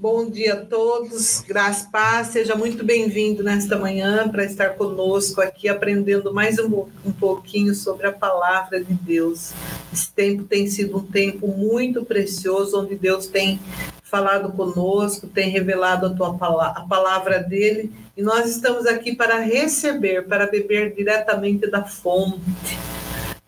[0.00, 5.68] Bom dia a todos, graças paz, seja muito bem-vindo nesta manhã para estar conosco aqui
[5.68, 9.52] aprendendo mais um, um pouquinho sobre a palavra de Deus.
[9.92, 13.58] Esse tempo tem sido um tempo muito precioso, onde Deus tem
[14.04, 19.40] falado conosco, tem revelado a, tua palavra, a palavra dele, e nós estamos aqui para
[19.40, 22.78] receber, para beber diretamente da fonte,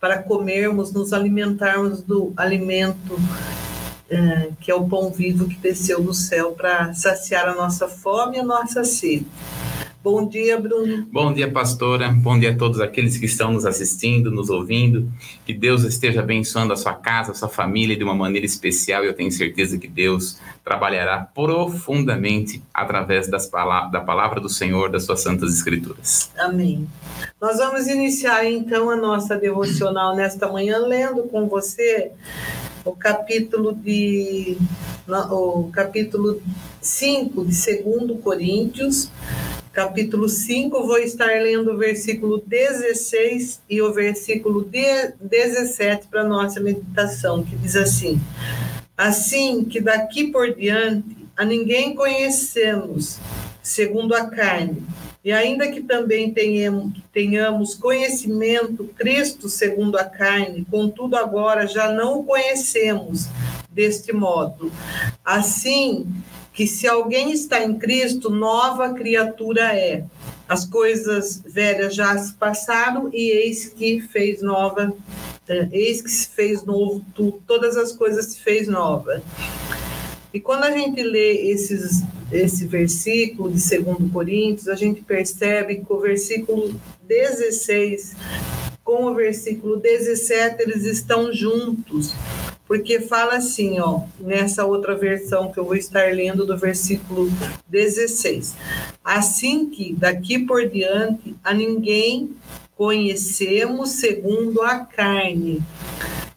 [0.01, 3.17] para comermos, nos alimentarmos do alimento
[4.11, 8.37] é, que é o pão vivo que desceu do céu para saciar a nossa fome
[8.37, 9.27] e a nossa sede.
[10.03, 11.07] Bom dia, Bruno.
[11.13, 12.09] Bom dia, pastora.
[12.11, 15.07] Bom dia a todos aqueles que estão nos assistindo, nos ouvindo.
[15.45, 19.05] Que Deus esteja abençoando a sua casa, a sua família de uma maneira especial.
[19.05, 25.05] Eu tenho certeza que Deus trabalhará profundamente através das palavras, da palavra do Senhor, das
[25.05, 26.31] suas santas escrituras.
[26.39, 26.89] Amém.
[27.39, 32.11] Nós vamos iniciar então a nossa devocional nesta manhã lendo com você
[32.85, 34.57] o capítulo de
[35.31, 36.41] o capítulo
[36.81, 39.11] 5 de 2 Coríntios,
[39.73, 47.43] capítulo 5, vou estar lendo o versículo 16 e o versículo 17 para nossa meditação,
[47.43, 48.21] que diz assim:
[48.97, 53.19] Assim que daqui por diante a ninguém conhecemos
[53.63, 54.83] segundo a carne,
[55.23, 62.25] e ainda que também tenhamos, conhecimento, Cristo segundo a carne, contudo agora já não o
[62.25, 63.27] conhecemos
[63.71, 64.73] deste modo.
[65.25, 66.07] Assim
[66.53, 70.05] que se alguém está em Cristo, nova criatura é.
[70.49, 74.93] As coisas velhas já se passaram e eis que fez nova,
[75.71, 77.05] eis que se fez novo,
[77.47, 79.23] todas as coisas se fez nova.
[80.33, 85.93] E quando a gente lê esses, esse versículo de 2 Coríntios, a gente percebe que
[85.93, 88.17] o versículo 16
[88.91, 92.13] com o versículo 17 eles estão juntos,
[92.67, 97.31] porque fala assim, ó, nessa outra versão que eu vou estar lendo do versículo
[97.69, 98.57] 16.
[99.05, 102.35] Assim que daqui por diante a ninguém
[102.77, 105.63] conhecemos segundo a carne.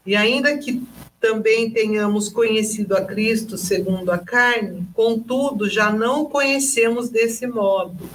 [0.06, 0.84] E ainda que
[1.24, 8.10] também tenhamos conhecido a Cristo segundo a carne, contudo, já não o conhecemos desse modo.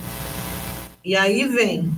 [1.02, 1.90] E aí vem: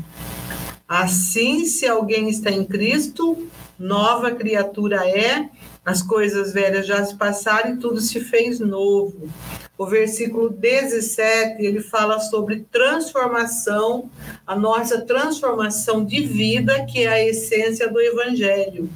[0.86, 5.48] assim, se alguém está em Cristo, nova criatura é,
[5.84, 9.28] as coisas velhas já se passaram e tudo se fez novo.
[9.76, 14.08] O versículo 17, ele fala sobre transformação,
[14.46, 18.88] a nossa transformação de vida, que é a essência do evangelho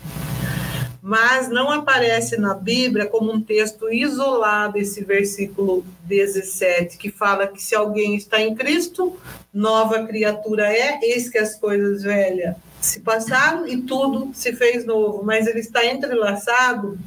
[1.06, 7.62] mas não aparece na Bíblia como um texto isolado esse versículo 17, que fala que
[7.62, 9.14] se alguém está em Cristo,
[9.52, 15.22] nova criatura é, eis que as coisas velhas se passaram e tudo se fez novo,
[15.22, 16.98] mas ele está entrelaçado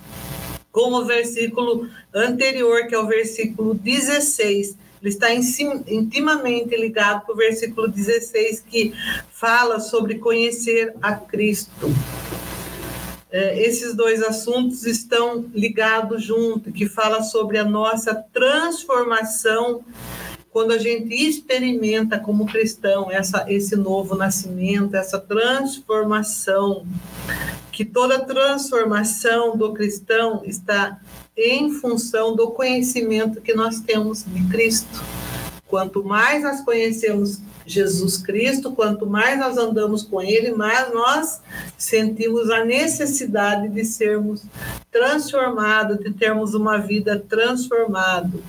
[0.72, 4.78] com o versículo anterior, que é o versículo 16.
[5.02, 8.94] Ele está intimamente ligado com o versículo 16, que
[9.32, 11.92] fala sobre conhecer a Cristo.
[13.30, 19.84] É, esses dois assuntos estão ligados junto, que fala sobre a nossa transformação
[20.50, 26.88] quando a gente experimenta como cristão essa, esse novo nascimento, essa transformação,
[27.72, 31.00] que toda transformação do cristão está
[31.38, 35.04] em função do conhecimento que nós temos de Cristo.
[35.68, 41.42] Quanto mais nós conhecemos Jesus Cristo, quanto mais nós andamos com Ele, mais nós
[41.78, 44.44] sentimos a necessidade de sermos
[44.90, 48.40] transformados, de termos uma vida transformada.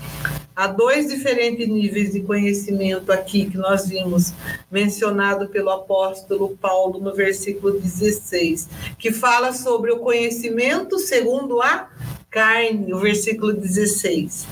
[0.55, 4.33] Há dois diferentes níveis de conhecimento aqui que nós vimos
[4.71, 8.69] mencionado pelo apóstolo Paulo no versículo 16,
[8.99, 11.89] que fala sobre o conhecimento segundo a
[12.31, 14.47] carne, o versículo 16.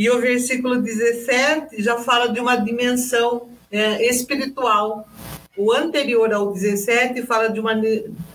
[0.00, 5.06] E o versículo 17 já fala de uma dimensão é, espiritual.
[5.54, 7.74] O anterior ao 17 fala de uma,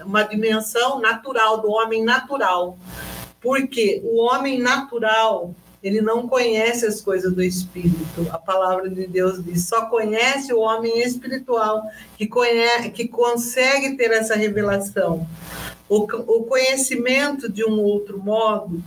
[0.05, 2.77] uma dimensão natural, do homem natural.
[3.41, 8.27] Porque o homem natural, ele não conhece as coisas do espírito.
[8.29, 11.81] A palavra de Deus diz: só conhece o homem espiritual
[12.15, 15.27] que, conhece, que consegue ter essa revelação.
[15.89, 18.83] O, o conhecimento, de um outro modo,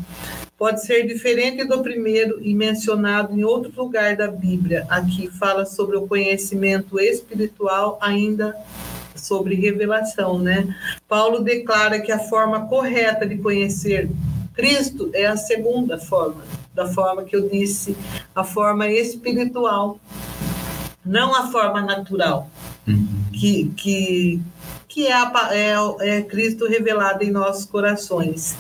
[0.59, 4.85] pode ser diferente do primeiro e mencionado em outro lugar da Bíblia.
[4.91, 8.57] Aqui fala sobre o conhecimento espiritual, ainda
[9.15, 10.75] sobre revelação, né?
[11.09, 14.11] Paulo declara que a forma correta de conhecer
[14.53, 16.43] Cristo é a segunda forma,
[16.75, 17.97] da forma que eu disse,
[18.35, 20.01] a forma espiritual,
[21.07, 22.51] não a forma natural,
[22.87, 23.07] uhum.
[23.33, 24.43] que, que,
[24.89, 28.57] que é, a, é, é Cristo revelado em nossos corações.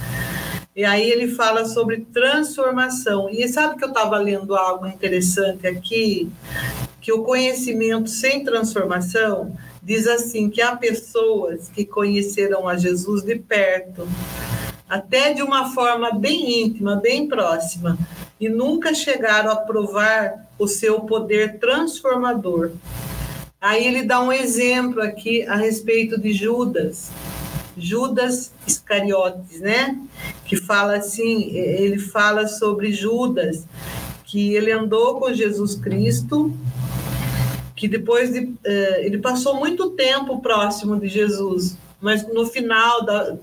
[0.79, 3.29] E aí ele fala sobre transformação.
[3.29, 6.31] E sabe que eu estava lendo algo interessante aqui?
[7.01, 13.35] Que o conhecimento sem transformação diz assim: que há pessoas que conheceram a Jesus de
[13.35, 14.07] perto,
[14.89, 17.99] até de uma forma bem íntima, bem próxima,
[18.39, 22.71] e nunca chegaram a provar o seu poder transformador.
[23.61, 27.11] Aí ele dá um exemplo aqui a respeito de Judas.
[27.79, 29.99] Judas Iscariotes, né?
[30.45, 33.65] Que fala assim, ele fala sobre Judas,
[34.25, 36.55] que ele andou com Jesus Cristo,
[37.75, 43.37] que depois de, eh, ele passou muito tempo próximo de Jesus, mas no final da,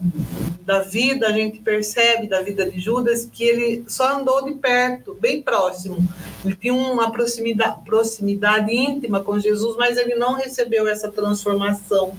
[0.61, 5.15] da vida a gente percebe da vida de Judas que ele só andou de perto,
[5.19, 5.97] bem próximo.
[6.43, 12.15] Ele tinha uma proximidade, proximidade íntima com Jesus, mas ele não recebeu essa transformação.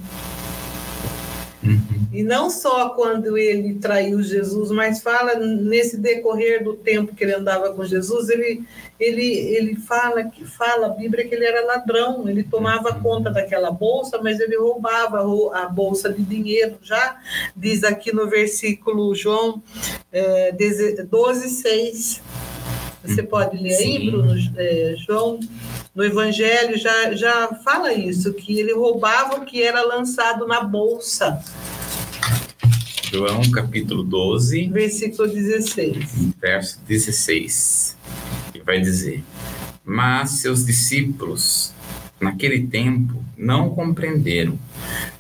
[2.16, 7.34] E não só quando ele traiu Jesus, mas fala nesse decorrer do tempo que ele
[7.34, 8.64] andava com Jesus, ele,
[8.98, 13.02] ele, ele fala que fala a Bíblia que ele era ladrão, ele tomava uhum.
[13.02, 15.18] conta daquela bolsa, mas ele roubava
[15.52, 16.78] a bolsa de dinheiro.
[16.80, 17.18] Já
[17.54, 19.62] diz aqui no versículo João
[20.10, 20.54] é,
[21.10, 22.22] 12, 6.
[23.04, 23.26] Você uhum.
[23.26, 24.10] pode ler aí.
[24.10, 24.34] Bruno?
[24.56, 25.38] É, João,
[25.94, 31.44] no Evangelho já, já fala isso, que ele roubava o que era lançado na bolsa.
[33.16, 36.34] João capítulo 12, versículo 16.
[36.38, 37.96] Verso 16.
[38.52, 39.24] Que vai dizer:
[39.82, 41.72] Mas seus discípulos
[42.20, 44.58] naquele tempo não compreenderam.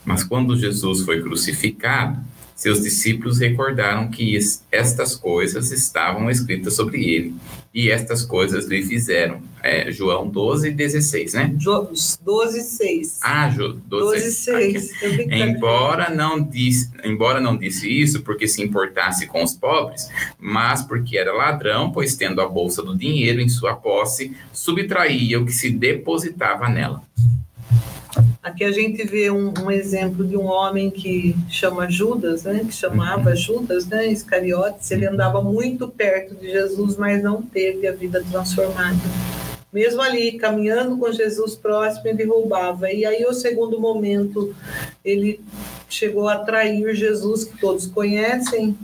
[0.04, 2.22] Mas quando Jesus foi crucificado,
[2.56, 4.36] seus discípulos recordaram que
[4.72, 7.34] estas coisas estavam escritas sobre ele,
[7.72, 9.42] e estas coisas lhe fizeram.
[9.62, 11.52] É, João 12, 16, né?
[12.22, 13.18] 12, 6.
[13.22, 14.92] Ah, Ju, 12, 12 6.
[15.30, 20.08] Embora não, disse, embora não disse isso porque se importasse com os pobres,
[20.38, 25.44] mas porque era ladrão, pois tendo a bolsa do dinheiro em sua posse, subtraía o
[25.44, 27.02] que se depositava nela.
[28.46, 32.60] Aqui a gente vê um, um, exemplo de um homem que chama Judas, né?
[32.64, 33.36] Que chamava uhum.
[33.36, 34.06] Judas, né?
[34.06, 34.88] Iscariotes.
[34.92, 39.00] Ele andava muito perto de Jesus, mas não teve a vida transformada.
[39.72, 42.88] Mesmo ali, caminhando com Jesus próximo, ele roubava.
[42.92, 44.54] E aí, o segundo momento,
[45.04, 45.40] ele
[45.88, 48.78] chegou a trair Jesus, que todos conhecem.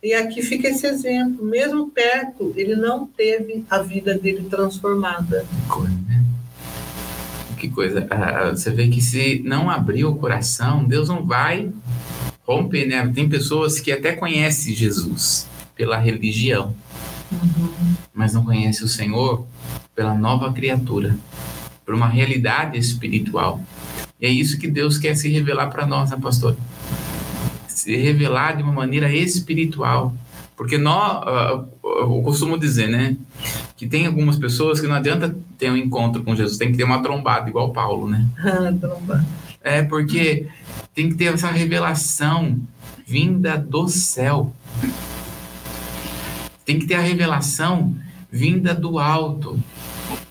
[0.00, 1.44] E aqui fica esse exemplo.
[1.44, 5.44] Mesmo perto, ele não teve a vida dele transformada.
[6.06, 6.19] Né?
[7.60, 8.06] Que coisa.
[8.10, 11.70] Ah, você vê que se não abrir o coração, Deus não vai
[12.46, 13.06] romper, né?
[13.14, 15.46] Tem pessoas que até conhecem Jesus
[15.76, 16.74] pela religião,
[17.30, 17.94] uhum.
[18.12, 19.46] mas não conhecem o Senhor
[19.94, 21.16] pela nova criatura,
[21.84, 23.60] por uma realidade espiritual.
[24.20, 26.56] E é isso que Deus quer se revelar para nós, né, pastor?
[27.68, 30.14] Se revelar de uma maneira espiritual.
[30.60, 31.24] Porque nós,
[31.82, 33.16] eu costumo dizer, né?
[33.78, 36.84] Que tem algumas pessoas que não adianta ter um encontro com Jesus, tem que ter
[36.84, 38.26] uma trombada, igual Paulo, né?
[38.78, 39.26] trombada.
[39.62, 40.48] É, porque
[40.94, 42.60] tem que ter essa revelação
[43.06, 44.54] vinda do céu.
[46.66, 47.96] Tem que ter a revelação
[48.30, 49.58] vinda do alto.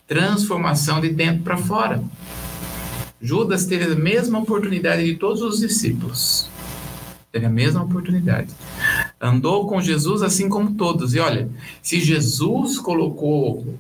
[0.06, 2.04] Transformação de dentro para fora.
[3.20, 6.48] Judas teve a mesma oportunidade de todos os discípulos.
[7.32, 8.54] Teve a mesma oportunidade
[9.20, 11.14] andou com Jesus assim como todos.
[11.14, 11.50] E olha,
[11.82, 13.76] se Jesus colocou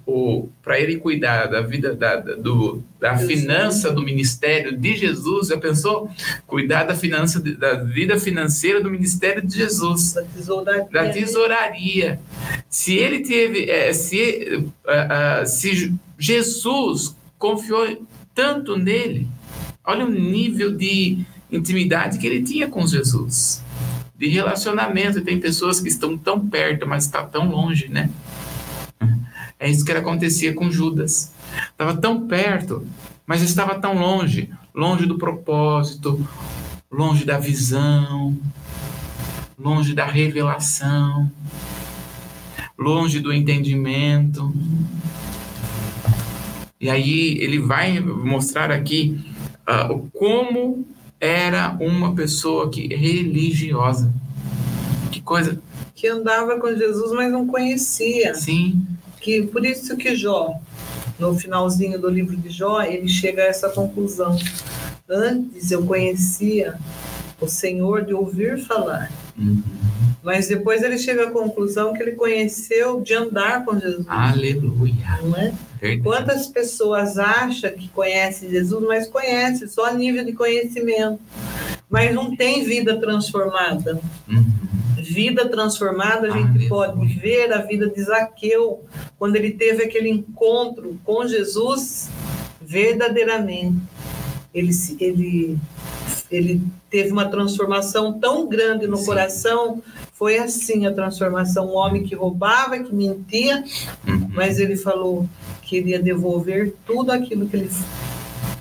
[0.62, 6.10] para ele cuidar da vida da, do, da finança do ministério de Jesus, já pensou?
[6.46, 10.88] Cuidar da finança da vida financeira do ministério de Jesus, da tesouraria.
[10.91, 12.19] Da tesouraria.
[12.69, 18.05] Se ele teve, é, se, uh, uh, se Jesus confiou
[18.36, 19.27] tanto nele,
[19.86, 23.63] olha o nível de intimidade que ele tinha com Jesus
[24.19, 25.21] de relacionamento.
[25.21, 28.11] Tem pessoas que estão tão perto, mas está tão longe, né?
[29.59, 31.33] É isso que acontecia com Judas.
[31.71, 32.85] Estava tão perto,
[33.25, 36.25] mas estava tão longe longe do propósito,
[36.89, 38.38] longe da visão,
[39.57, 41.29] longe da revelação,
[42.77, 44.53] longe do entendimento.
[46.79, 49.19] E aí ele vai mostrar aqui
[49.67, 50.88] uh, como
[51.19, 54.11] era uma pessoa que religiosa.
[55.11, 55.61] Que coisa.
[55.95, 58.33] Que andava com Jesus, mas não conhecia.
[58.35, 58.85] Sim.
[59.19, 60.55] Que por isso que Jó,
[61.19, 64.38] no finalzinho do livro de Jó, ele chega a essa conclusão.
[65.09, 66.77] Antes eu conhecia
[67.41, 69.11] o Senhor de ouvir falar.
[69.38, 69.78] Uhum.
[70.21, 74.05] Mas depois ele chega à conclusão que ele conheceu de andar com Jesus.
[74.07, 75.19] Aleluia.
[75.23, 75.53] Não é?
[76.03, 81.19] Quantas pessoas acham que conhecem Jesus, mas conhecem só a nível de conhecimento,
[81.89, 83.99] mas não tem vida transformada.
[84.27, 84.45] Uhum.
[84.97, 86.69] vida transformada, a gente Aleluia.
[86.69, 88.83] pode ver a vida de Zaqueu,
[89.17, 92.09] quando ele teve aquele encontro com Jesus
[92.61, 93.77] verdadeiramente.
[94.53, 95.57] Ele, ele,
[96.29, 99.05] ele teve uma transformação tão grande no Sim.
[99.05, 99.81] coração.
[100.19, 101.67] Foi assim a transformação.
[101.67, 103.63] Um homem que roubava, que mentia,
[104.05, 104.27] Uhum.
[104.33, 105.25] mas ele falou
[105.61, 107.69] que iria devolver tudo aquilo que ele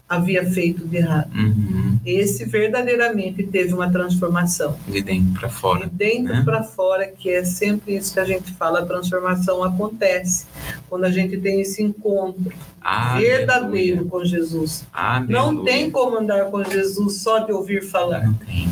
[0.08, 1.30] havia feito de errado.
[1.34, 1.98] Uhum.
[2.06, 4.76] Esse verdadeiramente teve uma transformação.
[4.86, 5.90] De dentro para De fora.
[5.92, 6.42] dentro né?
[6.44, 10.46] para fora, que é sempre isso que a gente fala, a transformação acontece
[10.88, 13.36] quando a gente tem esse encontro Aleluia.
[13.38, 14.84] verdadeiro com Jesus.
[14.92, 15.36] Aleluia.
[15.42, 18.24] Não tem como andar com Jesus só de ouvir falar.
[18.28, 18.68] Não tem.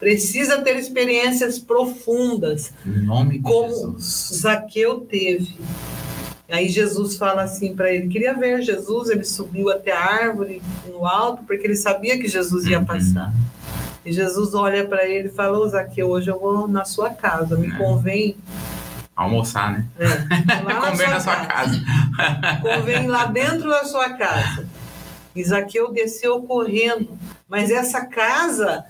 [0.00, 3.96] Precisa ter experiências profundas, Em nome de Como-.
[4.00, 5.56] Zaqueu teve.
[6.50, 11.06] Aí Jesus fala assim para ele, queria ver Jesus, ele subiu até a árvore no
[11.06, 12.84] alto, porque ele sabia que Jesus ia Uhum.
[12.86, 13.32] passar.
[14.04, 17.54] E Jesus olha para ele e fala, ô Zaqueu, hoje eu vou na sua casa,
[17.56, 17.76] me É.
[17.76, 18.36] convém
[19.14, 19.86] Almoçar, né?
[19.98, 21.78] é, lá Comer na sua casa.
[22.62, 24.66] convém lá dentro da sua casa.
[25.36, 27.10] E Zaqueu desceu correndo,
[27.46, 28.82] mas essa casa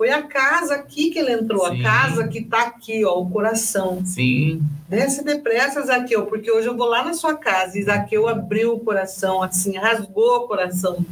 [0.00, 1.82] foi a casa aqui que ele entrou, Sim.
[1.82, 4.00] a casa que está aqui, ó, o coração.
[4.02, 4.62] Sim.
[4.88, 7.78] Desce depressa, Zaqueu, porque hoje eu vou lá na sua casa.
[7.78, 11.04] E Zaqueu abriu o coração, assim, rasgou o coração.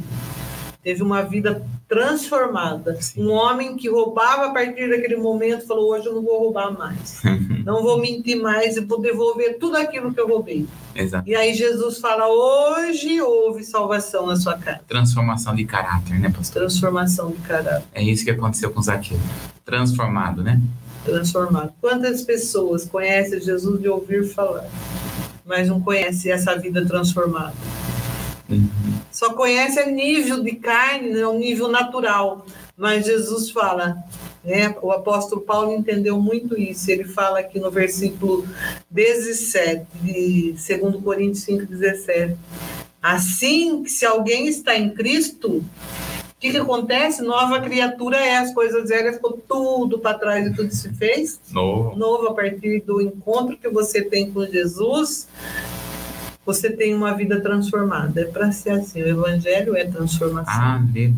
[0.81, 3.01] Teve uma vida transformada.
[3.01, 3.23] Sim.
[3.23, 7.21] Um homem que roubava a partir daquele momento falou: Hoje eu não vou roubar mais.
[7.65, 10.65] Não vou mentir mais e vou devolver tudo aquilo que eu roubei.
[10.95, 11.29] Exato.
[11.29, 14.81] E aí Jesus fala: Hoje houve salvação na sua casa.
[14.87, 16.61] Transformação de caráter, né, pastor?
[16.61, 19.19] Transformação de caráter, É isso que aconteceu com Zaqueu.
[19.63, 20.59] Transformado, né?
[21.03, 21.73] transformado.
[21.81, 24.67] Quantas pessoas conhecem Jesus de ouvir falar,
[25.45, 27.53] mas não conhecem essa vida transformada?
[28.49, 28.98] Uhum.
[29.19, 32.45] Só conhece a nível de carne, né, um nível natural.
[32.77, 33.97] Mas Jesus fala,
[34.41, 36.89] né, o apóstolo Paulo entendeu muito isso.
[36.89, 38.47] Ele fala aqui no versículo
[38.89, 42.37] 17, de 2 Coríntios 5, 17.
[43.01, 45.65] Assim, que se alguém está em Cristo, o
[46.39, 47.21] que, que acontece?
[47.21, 51.93] Nova criatura é, as coisas velhas ficou tudo para trás e tudo se fez Novo.
[51.97, 55.27] novo a partir do encontro que você tem com Jesus,
[56.49, 58.21] você tem uma vida transformada.
[58.21, 60.51] É para ser assim, o evangelho é transformação.
[60.51, 61.13] Aleluia.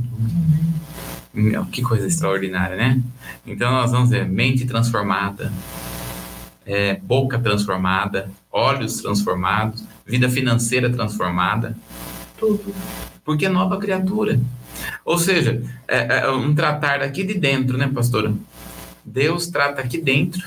[1.72, 3.02] Que coisa extraordinária, né?
[3.48, 5.50] Então nós vamos ver mente transformada,
[6.66, 11.78] é, boca transformada, olhos transformados, vida financeira transformada,
[12.38, 12.76] Tudo.
[13.24, 14.38] porque é nova criatura.
[15.06, 18.34] Ou seja, é, é um tratar aqui de dentro, né, pastora?
[19.06, 20.46] Deus trata aqui dentro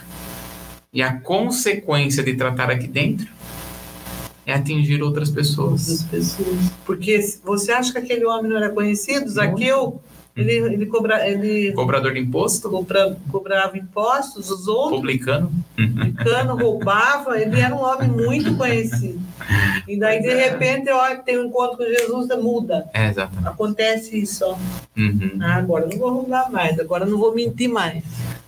[0.93, 3.34] e a consequência de tratar aqui dentro
[4.47, 5.87] é atingir outras pessoas.
[5.87, 6.59] Todas as pessoas.
[6.85, 10.01] Porque você acha que aquele homem não era conhecido, Zaqueu,
[10.37, 15.53] ele, ele, cobra, ele Cobrador de imposto, cobra, cobrava impostos, os outros, publicano,
[16.25, 19.21] cano, roubava, ele era um homem muito conhecido.
[19.87, 22.85] E daí, de repente, ó, tem um encontro com Jesus, muda.
[22.93, 23.47] é exatamente.
[23.47, 24.57] Acontece isso, ó.
[24.97, 28.03] Uhum, Ah, agora não vou roubar mais, agora não vou mentir mais.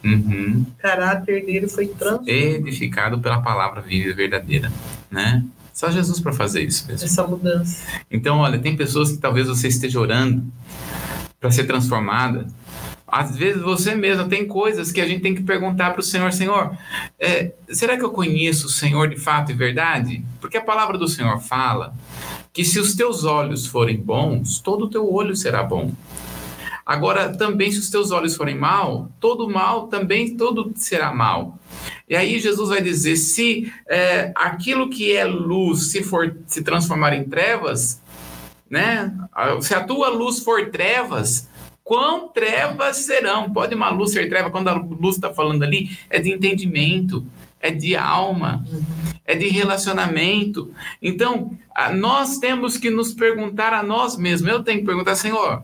[0.04, 0.64] uhum.
[0.68, 2.28] O caráter dele foi transformado.
[2.28, 4.72] edificado pela palavra viva e verdadeira,
[5.08, 5.44] né?
[5.76, 7.04] Só Jesus para fazer isso mesmo.
[7.04, 7.86] Essa mudança.
[8.10, 10.42] Então, olha, tem pessoas que talvez você esteja orando
[11.38, 12.46] para ser transformada.
[13.06, 16.32] Às vezes você mesmo tem coisas que a gente tem que perguntar para o Senhor,
[16.32, 16.74] Senhor,
[17.20, 20.24] é, será que eu conheço o Senhor de fato e verdade?
[20.40, 21.94] Porque a palavra do Senhor fala
[22.54, 25.92] que se os teus olhos forem bons, todo o teu olho será bom.
[26.86, 31.58] Agora, também se os teus olhos forem mal, todo mal também todo será mal.
[32.08, 37.12] E aí Jesus vai dizer: se é, aquilo que é luz se for se transformar
[37.12, 38.00] em trevas,
[38.70, 39.12] né?
[39.62, 41.48] Se a tua luz for trevas,
[41.82, 43.50] quão trevas serão?
[43.52, 44.50] Pode uma luz ser treva?
[44.50, 47.26] Quando a luz está falando ali, é de entendimento,
[47.60, 48.64] é de alma,
[49.24, 50.70] é de relacionamento.
[51.02, 54.48] Então, a- nós temos que nos perguntar a nós mesmos.
[54.52, 55.62] Eu tenho que perguntar, Senhor,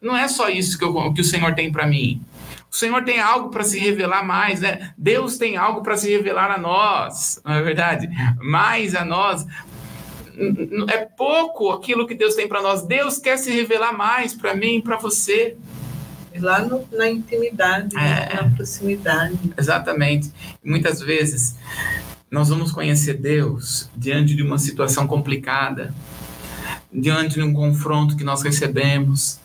[0.00, 2.22] não é só isso que, eu- que o Senhor tem para mim.
[2.72, 4.92] O Senhor tem algo para se revelar mais, né?
[4.96, 8.08] Deus tem algo para se revelar a nós, não é verdade?
[8.40, 9.44] Mais a nós.
[10.88, 12.82] É pouco aquilo que Deus tem para nós.
[12.86, 15.56] Deus quer se revelar mais para mim e para você.
[16.38, 18.28] Lá no- na intimidade, né?
[18.30, 18.34] É.
[18.42, 19.36] na proximidade.
[19.58, 20.30] Exatamente.
[20.64, 21.56] Muitas vezes
[22.30, 25.92] nós vamos conhecer Deus diante de uma situação complicada,
[26.92, 29.39] diante de um confronto que nós recebemos,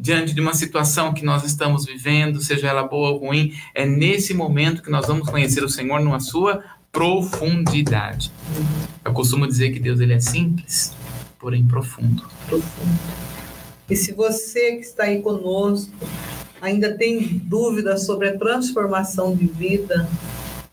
[0.00, 3.54] diante de uma situação que nós estamos vivendo, seja ela boa ou ruim.
[3.74, 8.32] É nesse momento que nós vamos conhecer o Senhor numa sua profundidade.
[9.04, 10.96] Eu costumo dizer que Deus ele é simples,
[11.38, 12.24] porém profundo.
[12.48, 12.98] profundo.
[13.88, 15.92] E se você que está aí conosco
[16.60, 20.08] ainda tem dúvidas sobre a transformação de vida,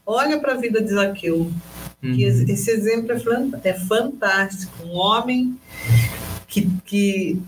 [0.05, 1.51] olha para a vida de Zaqueu.
[2.03, 2.15] Uhum.
[2.17, 4.83] Esse exemplo é, é fantástico.
[4.85, 5.57] Um homem
[6.47, 7.41] que, que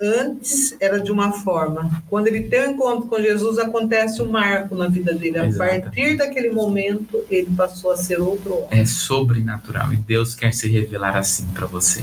[0.00, 2.02] antes era de uma forma.
[2.08, 5.38] Quando ele tem um encontro com Jesus, acontece um marco na vida dele.
[5.38, 5.82] A Exato.
[5.82, 8.80] partir daquele momento, ele passou a ser outro homem.
[8.80, 9.92] É sobrenatural.
[9.92, 12.02] E Deus quer se revelar assim para você.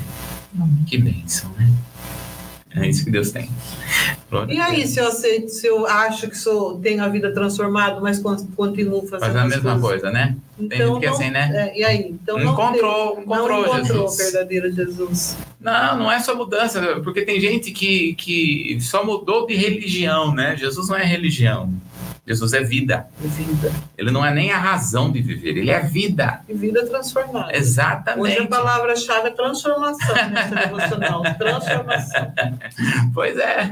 [0.55, 0.83] Hum.
[0.87, 1.71] Que bênção, né?
[2.73, 3.49] É isso que Deus tem.
[4.29, 4.51] Pronto.
[4.51, 8.17] E aí, se eu aceito, se eu acho que sou, tenho a vida transformada, mas
[8.55, 9.81] continuo fazendo Faz a mesma coisas.
[9.81, 10.37] coisa, né?
[10.57, 11.51] Então, tem gente que é assim, né?
[11.53, 12.17] É, e aí?
[12.23, 14.13] Então não encontrou, não encontrou, não encontrou Jesus.
[14.13, 15.35] o verdadeiro Jesus.
[15.61, 20.55] Não, não é só mudança, porque tem gente que, que só mudou de religião, né?
[20.57, 21.71] Jesus não é religião.
[22.25, 23.07] Jesus é vida.
[23.19, 23.71] Vida.
[23.97, 26.41] Ele não é nem a razão de viver, ele é vida.
[26.47, 27.55] E vida transformada.
[27.55, 28.21] Exatamente.
[28.21, 30.15] Hoje a palavra-chave é transformação
[30.63, 31.21] devocional.
[31.37, 32.33] transformação.
[33.13, 33.71] Pois é.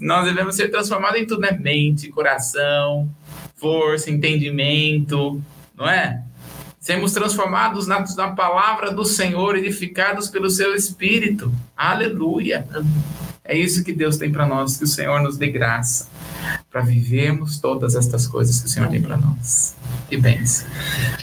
[0.00, 1.52] Nós devemos ser transformados em tudo, né?
[1.52, 3.08] Mente, coração,
[3.56, 5.42] força, entendimento,
[5.76, 6.22] não é?
[6.80, 11.52] Sermos transformados na, na palavra do Senhor, edificados pelo seu Espírito.
[11.76, 12.66] Aleluia.
[13.44, 16.08] É isso que Deus tem para nós, que o Senhor nos dê graça
[16.70, 19.76] para vivermos todas estas coisas que o Senhor tem para nós.
[20.08, 20.68] Que bênção.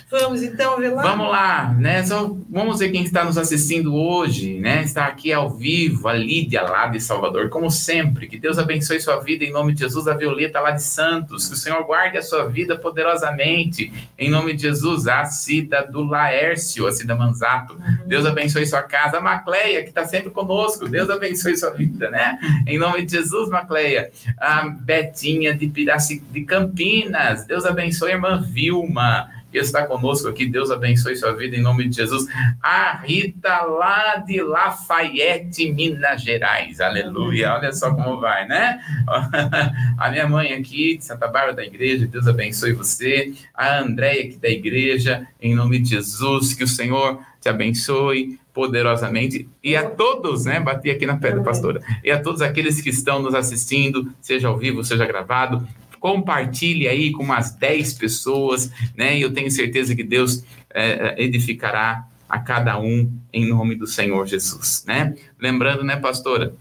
[0.09, 1.01] Vamos então ver lá?
[1.01, 2.05] Vamos lá, né?
[2.05, 4.83] Só vamos ver quem está nos assistindo hoje, né?
[4.83, 8.27] Está aqui ao vivo, a Lídia lá de Salvador, como sempre.
[8.27, 11.47] Que Deus abençoe sua vida em nome de Jesus, a Violeta lá de Santos.
[11.47, 16.03] Que o Senhor guarde a sua vida poderosamente em nome de Jesus, a Cida do
[16.03, 17.73] Laércio, a Cida Manzato.
[17.73, 18.07] Uhum.
[18.07, 20.87] Deus abençoe sua casa, a Macleia, que está sempre conosco.
[20.87, 22.39] Deus abençoe sua vida, né?
[22.65, 24.11] Em nome de Jesus, Macleia.
[24.37, 24.69] A
[25.07, 27.45] Betinha de Piraci, de Campinas.
[27.45, 30.45] Deus abençoe irmã Vilma que está conosco aqui.
[30.45, 32.27] Deus abençoe sua vida em nome de Jesus.
[32.61, 36.79] A Rita lá de Lafayette, Minas Gerais.
[36.79, 37.53] Aleluia.
[37.55, 38.79] Olha só como vai, né?
[39.97, 42.05] A minha mãe aqui de Santa Bárbara da igreja.
[42.05, 43.33] Deus abençoe você.
[43.53, 46.53] A Andréia aqui da igreja, em nome de Jesus.
[46.53, 50.59] Que o Senhor te abençoe poderosamente e a todos, né?
[50.59, 51.81] Bati aqui na pedra, pastora.
[52.03, 55.67] E a todos aqueles que estão nos assistindo, seja ao vivo, seja gravado,
[55.99, 59.17] compartilhe aí com umas 10 pessoas, né?
[59.17, 63.87] E eu tenho certeza que Deus é, é, edificará a cada um em nome do
[63.87, 65.15] Senhor Jesus, né?
[65.39, 66.53] Lembrando, né, pastora?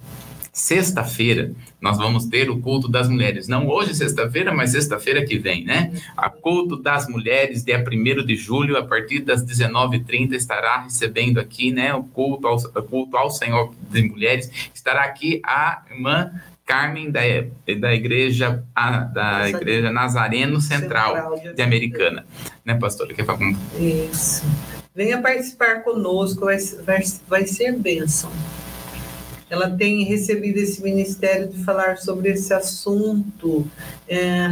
[0.53, 3.46] Sexta-feira nós vamos ter o culto das mulheres.
[3.46, 5.92] Não hoje, sexta-feira, mas sexta-feira que vem, né?
[6.16, 11.70] A culto das mulheres, dia 1 de julho, a partir das 19h30, estará recebendo aqui,
[11.70, 11.94] né?
[11.94, 14.51] O culto ao, o culto ao Senhor de Mulheres.
[14.75, 16.33] Estará aqui a irmã
[16.66, 17.20] Carmen da,
[17.81, 22.26] da igreja a, da igreja Nazareno Central, Central de Americana,
[22.64, 23.14] né, pastora?
[23.14, 23.57] Quer falar com...
[23.79, 24.44] Isso.
[24.92, 28.31] Venha participar conosco, vai, vai, vai ser bênção.
[29.48, 33.64] Ela tem recebido esse ministério de falar sobre esse assunto
[34.09, 34.48] é,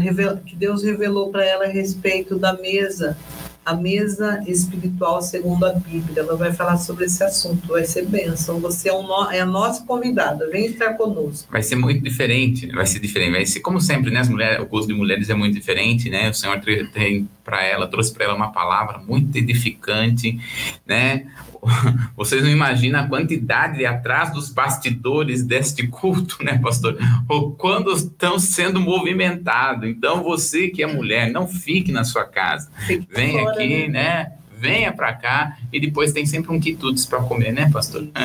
[0.47, 3.17] que Deus revelou para ela a respeito da mesa
[3.65, 6.21] a mesa espiritual segundo a Bíblia.
[6.21, 8.61] Ela vai falar sobre esse assunto, vai ser bênção.
[8.61, 11.51] Você é, um no, é a nossa convidada, vem estar conosco.
[11.51, 13.33] Vai ser muito diferente, vai ser diferente.
[13.33, 14.21] Vai ser, como sempre, né?
[14.21, 16.31] As mulheres, o curso de mulheres é muito diferente, né?
[16.31, 16.61] O Senhor
[16.93, 20.39] tem para ela, trouxe para ela uma palavra muito edificante,
[20.87, 21.27] né?
[22.17, 26.97] Vocês não imaginam a quantidade atrás dos bastidores deste culto, né, pastor?
[27.29, 29.89] Ou quando estão sendo movimentados.
[29.89, 32.71] Então, você que é mulher, não fique na sua casa.
[33.11, 34.05] Vem aqui, né?
[34.05, 34.33] né?
[34.65, 38.09] Venha para cá e depois tem sempre um quitutes para comer, né, pastor?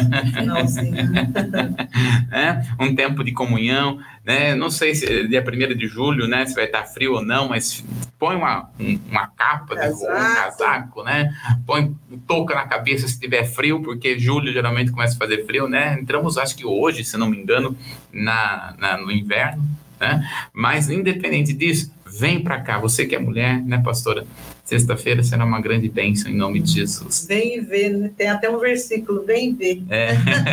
[2.31, 4.55] é, um tempo de comunhão, né?
[4.55, 7.83] Não sei se dia 1 de julho, né, se vai estar frio ou não, mas
[8.17, 8.69] põe uma,
[9.11, 11.29] uma capa, um casaco, né?
[11.65, 11.93] Põe
[12.25, 15.99] touca na cabeça se tiver frio, porque julho geralmente começa a fazer frio, né?
[15.99, 17.75] Entramos, acho que hoje, se não me engano,
[18.13, 19.61] na, na no inverno,
[19.99, 20.25] né?
[20.53, 24.25] Mas independente disso, vem para cá, você que é mulher, né, pastora?
[24.69, 27.25] Sexta-feira será uma grande bênção em nome de Jesus.
[27.27, 28.11] Vem vê, né?
[28.15, 29.81] tem até um versículo, vem vê.
[29.89, 30.11] É.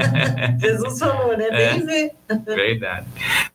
[0.59, 1.50] Jesus falou, né?
[1.50, 1.79] Vem é.
[1.81, 2.12] vê.
[2.46, 3.07] Verdade.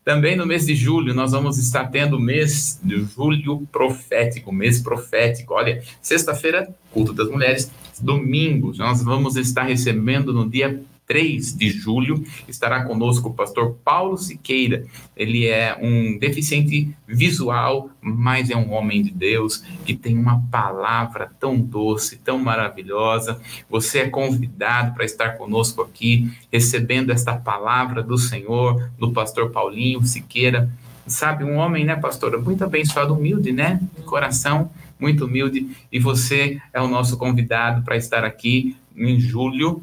[0.06, 4.80] Também no mês de julho, nós vamos estar tendo o mês de julho profético, mês
[4.80, 5.56] profético.
[5.56, 7.72] Olha, sexta-feira, culto das mulheres.
[8.00, 10.80] Domingo, nós vamos estar recebendo no dia
[11.12, 14.86] 3 de julho, estará conosco o pastor Paulo Siqueira.
[15.14, 21.30] Ele é um deficiente visual, mas é um homem de Deus que tem uma palavra
[21.38, 23.42] tão doce, tão maravilhosa.
[23.70, 30.06] Você é convidado para estar conosco aqui, recebendo esta palavra do Senhor, do pastor Paulinho
[30.06, 30.72] Siqueira.
[31.06, 36.80] Sabe, um homem, né, pastora, muito abençoado, humilde, né, coração, muito humilde, e você é
[36.80, 39.82] o nosso convidado para estar aqui em julho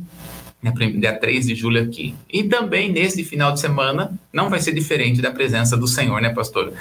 [0.63, 2.15] dia 3 de julho aqui.
[2.33, 6.31] E também nesse final de semana não vai ser diferente da presença do Senhor, né,
[6.31, 6.73] pastor?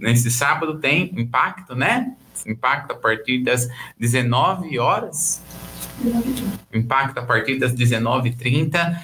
[0.00, 2.14] Nesse sábado tem impacto, né?
[2.46, 5.42] Impacto a partir das 19 horas.
[6.72, 8.98] Impacto a partir das 19h30.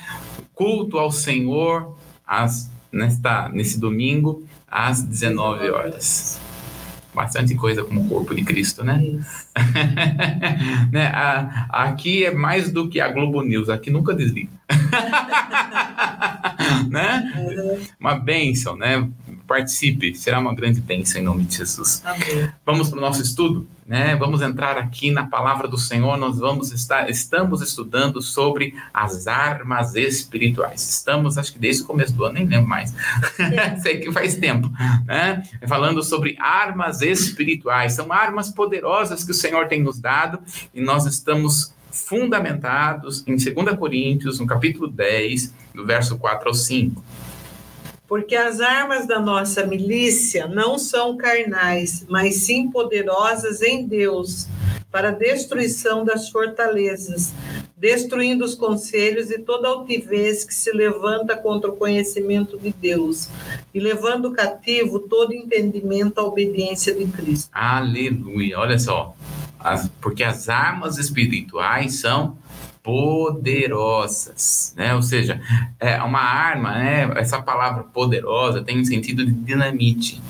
[0.54, 6.38] Culto ao Senhor às, nesta, nesse domingo às 19 horas
[7.14, 9.20] bastante coisa com o corpo de Cristo, né?
[10.90, 11.06] né?
[11.08, 14.48] A, aqui é mais do que a Globo News, aqui nunca desliga.
[16.88, 17.32] né?
[17.36, 17.78] Uhum.
[18.00, 19.06] Uma bênção, né?
[19.52, 22.00] Participe, será uma grande bênção em nome de Jesus.
[22.06, 22.50] Amém.
[22.64, 23.68] Vamos para o nosso estudo?
[23.86, 24.16] né?
[24.16, 26.16] Vamos entrar aqui na palavra do Senhor.
[26.16, 30.88] Nós vamos estar, estamos estudando sobre as armas espirituais.
[30.88, 32.94] Estamos, acho que desde o começo do ano, nem lembro mais.
[33.82, 34.72] Sei que faz tempo,
[35.04, 35.42] né?
[35.68, 37.92] Falando sobre armas espirituais.
[37.92, 40.38] São armas poderosas que o Senhor tem nos dado
[40.72, 47.04] e nós estamos fundamentados em 2 Coríntios, no capítulo 10, do verso 4 ao 5
[48.12, 54.46] porque as armas da nossa milícia não são carnais, mas sim poderosas em Deus,
[54.90, 57.32] para a destruição das fortalezas,
[57.74, 63.30] destruindo os conselhos e toda altivez que se levanta contra o conhecimento de Deus,
[63.72, 67.48] e levando cativo todo entendimento à obediência de Cristo.
[67.50, 68.58] Aleluia!
[68.58, 69.16] Olha só,
[69.58, 72.36] as, porque as armas espirituais são
[72.82, 74.94] poderosas, né?
[74.94, 75.40] Ou seja,
[75.78, 77.10] é uma arma, né?
[77.16, 80.20] Essa palavra poderosa tem um sentido de dinamite,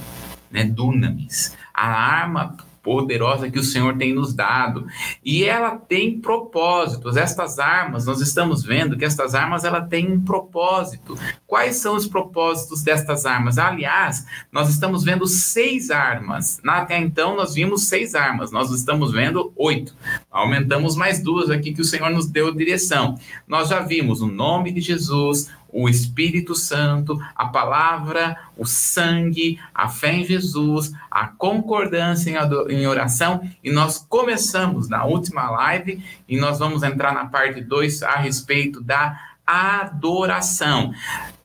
[0.51, 0.65] né?
[0.65, 1.57] Dunamis.
[1.73, 4.87] A arma poderosa que o Senhor tem nos dado.
[5.25, 7.17] E ela tem propósitos.
[7.17, 11.17] Estas armas, nós estamos vendo que estas armas ela tem um propósito.
[11.47, 13.59] Quais são os propósitos destas armas?
[13.59, 16.61] Aliás, nós estamos vendo seis armas.
[16.67, 18.51] Até então nós vimos seis armas.
[18.51, 19.95] Nós estamos vendo oito.
[20.31, 23.17] Aumentamos mais duas aqui que o Senhor nos deu direção.
[23.47, 29.89] Nós já vimos o nome de Jesus, o Espírito Santo, a palavra, o sangue, a
[29.89, 33.49] fé em Jesus, a concordância em oração.
[33.65, 38.81] E nós começamos na última live e nós vamos entrar na parte 2 a respeito
[38.81, 40.93] da adoração.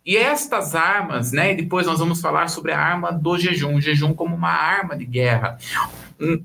[0.05, 1.53] E estas armas, né?
[1.53, 5.05] Depois nós vamos falar sobre a arma do jejum, o jejum como uma arma de
[5.05, 5.57] guerra.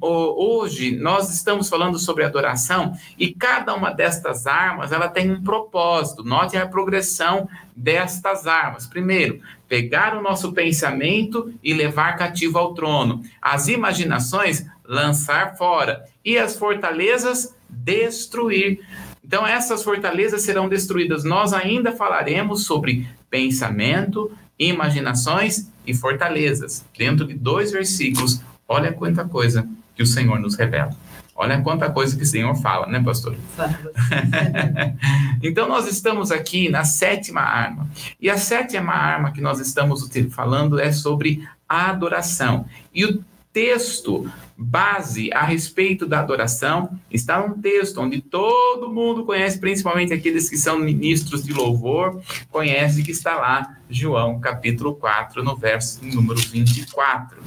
[0.00, 6.22] Hoje nós estamos falando sobre adoração e cada uma destas armas ela tem um propósito.
[6.22, 8.86] Note a progressão destas armas.
[8.86, 13.22] Primeiro, pegar o nosso pensamento e levar cativo ao trono.
[13.40, 18.80] As imaginações lançar fora e as fortalezas destruir.
[19.24, 21.24] Então, essas fortalezas serão destruídas.
[21.24, 26.84] Nós ainda falaremos sobre pensamento, imaginações e fortalezas.
[26.96, 30.96] Dentro de dois versículos, olha quanta coisa que o Senhor nos revela.
[31.34, 33.34] Olha quanta coisa que o Senhor fala, né, pastor?
[35.42, 37.88] então, nós estamos aqui na sétima arma.
[38.20, 42.66] E a sétima arma que nós estamos falando é sobre a adoração.
[42.94, 49.58] E o texto base a respeito da adoração está num texto onde todo mundo conhece,
[49.58, 55.56] principalmente aqueles que são ministros de louvor, conhece que está lá, João capítulo 4, no
[55.56, 57.42] verso número 24.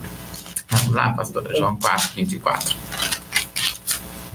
[0.75, 2.75] Vamos lá, pastora, João 4, 24.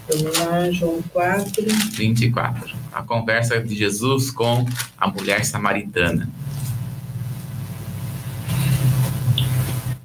[0.08, 1.64] Vamos lá, João 4.
[1.92, 2.76] 24.
[2.92, 4.64] A conversa de Jesus com
[4.98, 6.28] a mulher samaritana.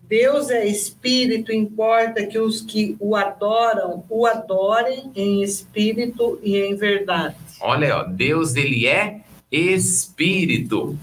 [0.07, 6.75] Deus é espírito, importa que os que o adoram o adorem em espírito e em
[6.75, 7.35] verdade.
[7.59, 9.21] Olha, ó, Deus ele é
[9.51, 10.97] espírito.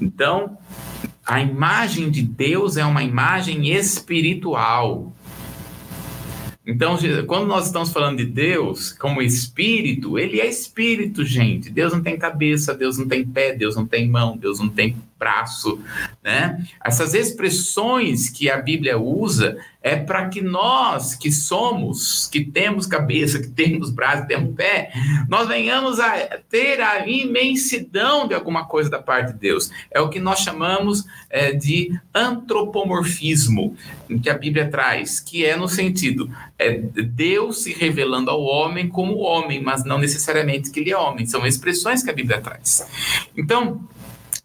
[0.00, 0.58] Então,
[1.28, 5.12] a imagem de Deus é uma imagem espiritual.
[6.66, 11.68] Então, quando nós estamos falando de Deus como espírito, ele é espírito, gente.
[11.68, 14.96] Deus não tem cabeça, Deus não tem pé, Deus não tem mão, Deus não tem
[15.18, 15.80] braço,
[16.22, 16.64] né?
[16.84, 23.38] Essas expressões que a Bíblia usa é para que nós que somos, que temos cabeça,
[23.38, 24.92] que temos braço, que temos pé,
[25.28, 29.70] nós venhamos a ter a imensidão de alguma coisa da parte de Deus.
[29.90, 33.76] É o que nós chamamos é, de antropomorfismo,
[34.22, 39.18] que a Bíblia traz, que é no sentido é Deus se revelando ao homem como
[39.18, 41.24] homem, mas não necessariamente que ele é homem.
[41.24, 42.86] São expressões que a Bíblia traz.
[43.36, 43.88] Então,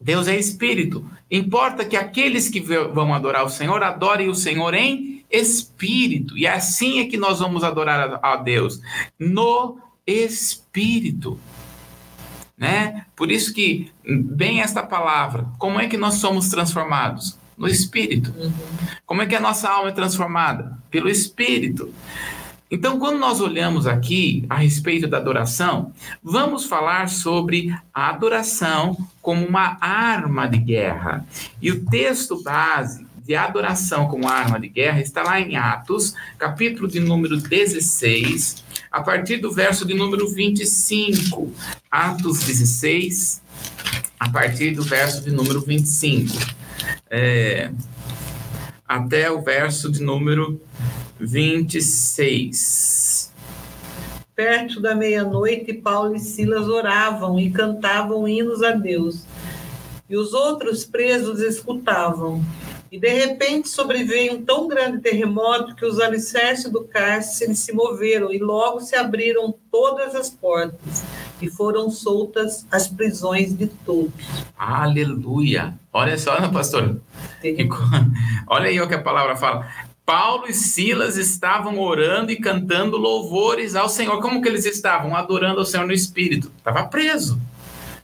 [0.03, 1.09] Deus é espírito.
[1.31, 6.37] Importa que aqueles que vão adorar o Senhor adorem o Senhor em espírito.
[6.37, 8.81] E assim é que nós vamos adorar a Deus
[9.17, 11.39] no espírito.
[12.57, 13.05] Né?
[13.15, 17.39] Por isso que bem esta palavra, como é que nós somos transformados?
[17.57, 18.33] No espírito.
[18.37, 18.51] Uhum.
[19.05, 20.77] Como é que a nossa alma é transformada?
[20.91, 21.93] Pelo espírito.
[22.73, 29.45] Então, quando nós olhamos aqui a respeito da adoração, vamos falar sobre a adoração como
[29.45, 31.23] uma arma de guerra.
[31.61, 36.87] E o texto base de adoração como arma de guerra está lá em Atos, capítulo
[36.87, 41.53] de número 16, a partir do verso de número 25.
[41.91, 43.39] Atos 16,
[44.19, 46.35] a partir do verso de número 25.
[47.07, 47.69] É,
[48.87, 50.59] até o verso de número
[51.19, 53.31] 26.
[54.35, 59.25] Perto da meia-noite, Paulo e Silas oravam e cantavam hinos a Deus.
[60.09, 62.43] E os outros presos escutavam.
[62.91, 68.31] E de repente sobreveio um tão grande terremoto que os alicerces do cárcere se moveram
[68.31, 71.03] e logo se abriram todas as portas
[71.41, 74.13] e foram soltas as prisões de todos.
[74.57, 75.73] Aleluia!
[75.91, 76.97] Olha só, pastor?
[78.47, 79.67] Olha aí o que a palavra fala.
[80.05, 84.21] Paulo e Silas estavam orando e cantando louvores ao Senhor.
[84.21, 85.15] Como que eles estavam?
[85.15, 86.51] Adorando ao Senhor no Espírito.
[86.57, 87.39] Estava preso.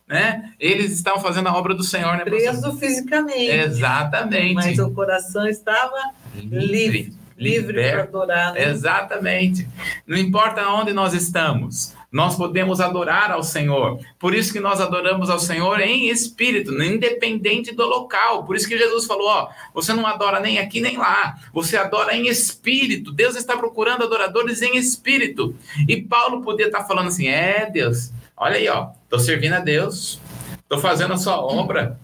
[0.07, 0.53] Né?
[0.59, 2.23] Eles estavam fazendo a obra do Senhor, né?
[2.23, 3.51] Preso fisicamente.
[3.51, 4.55] Exatamente.
[4.55, 6.65] Mas o coração estava livre.
[6.65, 8.53] livre livre para adorar.
[8.53, 8.69] Né?
[8.69, 9.67] Exatamente.
[10.05, 13.99] Não importa onde nós estamos, nós podemos adorar ao Senhor.
[14.17, 18.45] Por isso que nós adoramos ao Senhor em espírito, independente do local.
[18.45, 22.15] Por isso que Jesus falou: ó, você não adora nem aqui nem lá, você adora
[22.15, 23.11] em espírito.
[23.11, 25.55] Deus está procurando adoradores em espírito.
[25.87, 30.19] E Paulo podia estar falando assim: é, Deus, olha aí, ó, estou servindo a Deus,
[30.61, 31.99] estou fazendo a sua obra,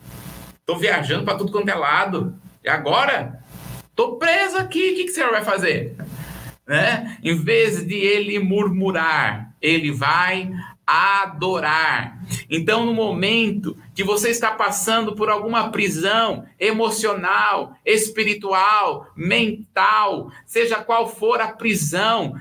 [0.60, 2.36] estou viajando para tudo quanto é lado.
[2.64, 3.44] E agora?
[3.90, 5.96] Estou preso aqui, o que, que o senhor vai fazer?
[6.68, 7.18] Né?
[7.24, 10.52] Em vez de ele murmurar, ele vai
[10.86, 12.20] adorar.
[12.50, 21.08] Então, no momento que você está passando por alguma prisão emocional, espiritual, mental, seja qual
[21.08, 22.36] for a prisão,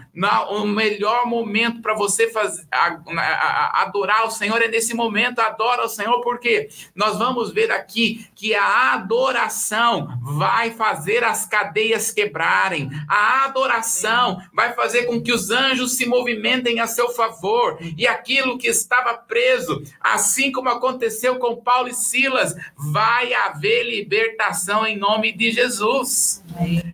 [0.51, 5.39] o melhor momento para você fazer, adorar o Senhor é nesse momento.
[5.39, 12.11] Adora o Senhor, porque nós vamos ver aqui que a adoração vai fazer as cadeias
[12.11, 18.07] quebrarem, a adoração vai fazer com que os anjos se movimentem a seu favor e
[18.07, 24.97] aquilo que estava preso, assim como aconteceu com Paulo e Silas, vai haver libertação em
[24.97, 26.43] nome de Jesus.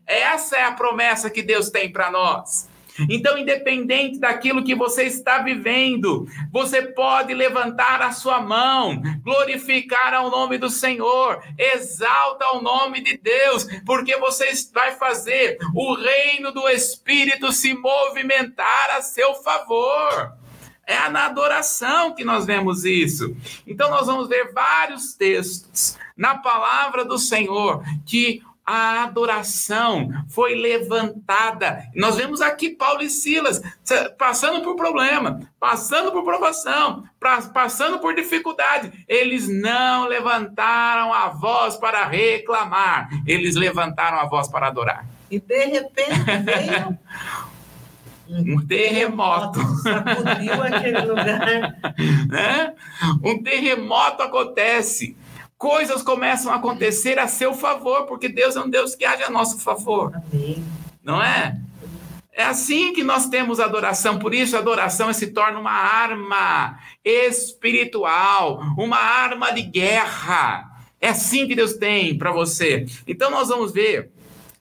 [0.06, 2.70] Essa é a promessa que Deus tem para nós.
[3.08, 10.30] Então, independente daquilo que você está vivendo, você pode levantar a sua mão, glorificar ao
[10.30, 16.68] nome do Senhor, exalta o nome de Deus, porque você vai fazer o reino do
[16.68, 20.39] Espírito se movimentar a seu favor.
[20.86, 23.36] É na adoração que nós vemos isso.
[23.66, 31.82] Então, nós vamos ver vários textos na palavra do Senhor que a adoração foi levantada.
[31.94, 33.60] Nós vemos aqui Paulo e Silas
[34.16, 37.02] passando por problema, passando por provação,
[37.52, 39.04] passando por dificuldade.
[39.08, 45.04] Eles não levantaram a voz para reclamar, eles levantaram a voz para adorar.
[45.28, 46.98] E de repente veio
[48.46, 49.60] um terremoto.
[50.64, 51.76] Aquele lugar.
[52.28, 52.74] Né?
[53.22, 55.16] Um terremoto acontece.
[55.58, 59.30] Coisas começam a acontecer a seu favor, porque Deus é um Deus que age a
[59.30, 60.12] nosso favor.
[60.14, 60.64] Amém.
[61.02, 61.58] Não é?
[62.32, 68.62] É assim que nós temos adoração, por isso a adoração se torna uma arma espiritual,
[68.78, 70.70] uma arma de guerra.
[71.00, 72.86] É assim que Deus tem para você.
[73.06, 74.10] Então nós vamos ver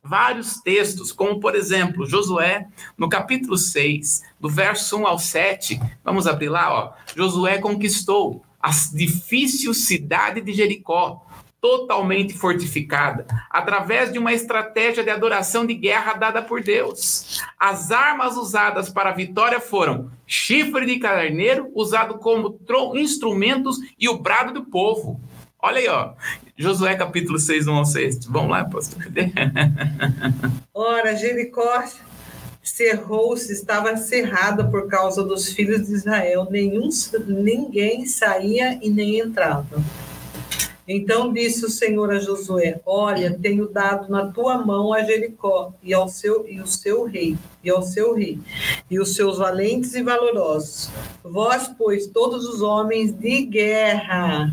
[0.04, 5.80] vários textos, como por exemplo, Josué, no capítulo 6, do verso 1 ao 7.
[6.04, 6.94] Vamos abrir lá, ó.
[7.16, 11.26] Josué conquistou a difícil cidade de Jericó,
[11.62, 17.42] totalmente fortificada, através de uma estratégia de adoração de guerra dada por Deus.
[17.60, 22.60] As armas usadas para a vitória foram chifre de carneiro, usado como
[22.96, 25.20] instrumentos, e o brado do povo.
[25.62, 26.14] Olha aí, ó.
[26.60, 28.26] Josué capítulo 6, 1 ao 6.
[28.26, 29.02] Vamos lá, pastor.
[30.74, 31.86] Ora, Jericó
[32.62, 36.50] cerrou-se, estava cerrada por causa dos filhos de Israel.
[36.52, 36.90] Nenhum,
[37.26, 39.82] ninguém saía e nem entrava.
[40.92, 45.94] Então disse o Senhor a Josué: Olha, tenho dado na tua mão a Jericó e
[45.94, 48.40] ao seu e o seu rei e ao seu rei
[48.90, 50.90] e os seus valentes e valorosos.
[51.24, 54.52] Vós, pois, todos os homens de guerra,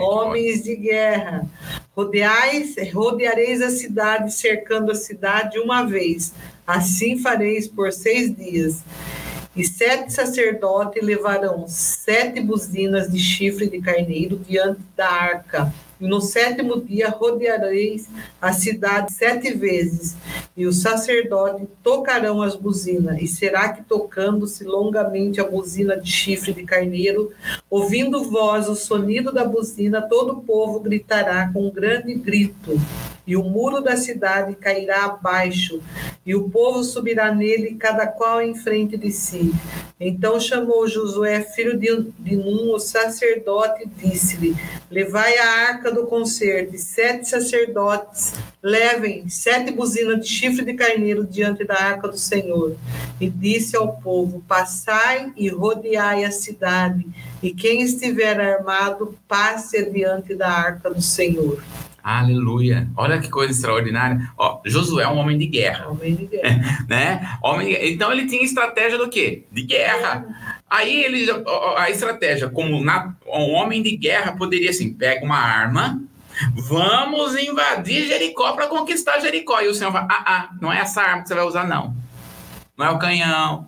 [0.00, 1.46] homens de guerra,
[1.94, 6.32] rodeais, rodeareis a cidade, cercando a cidade uma vez.
[6.66, 8.82] Assim fareis por seis dias
[9.56, 15.72] E sete sacerdotes levarão sete buzinas de chifre de carneiro diante da arca.
[16.00, 18.08] E no sétimo dia rodeareis
[18.42, 20.16] a cidade sete vezes,
[20.56, 26.52] e os sacerdotes tocarão as buzinas, e será que tocando-se longamente a buzina de chifre
[26.52, 27.32] de carneiro,
[27.70, 32.78] ouvindo voz o sonido da buzina, todo o povo gritará com um grande grito,
[33.26, 35.80] e o muro da cidade cairá abaixo,
[36.26, 39.52] e o povo subirá nele, cada qual em frente de si.
[40.00, 44.56] Então chamou Josué, filho de Num, o sacerdote, e disse-lhe:
[44.90, 48.32] Levai a arca do concerto, e sete sacerdotes
[48.62, 52.76] levem sete buzinas de chifre de carneiro diante da arca do Senhor.
[53.20, 57.06] E disse ao povo: Passai e rodeai a cidade,
[57.42, 61.62] e quem estiver armado, passe adiante da arca do Senhor.
[62.04, 62.86] Aleluia.
[62.98, 64.30] Olha que coisa extraordinária.
[64.36, 65.88] Ó, Josué é um homem de guerra.
[65.88, 66.84] Homem de guerra.
[66.86, 67.38] né?
[67.42, 69.44] Homem, então ele tinha estratégia do quê?
[69.50, 70.26] De guerra.
[70.68, 71.26] Aí ele
[71.78, 75.98] a estratégia como na, um homem de guerra poderia assim, pega uma arma,
[76.54, 79.62] vamos invadir Jericó para conquistar Jericó.
[79.62, 81.96] E o Senhor fala: "Ah, ah, não é essa arma que você vai usar não.
[82.76, 83.66] Não é o canhão,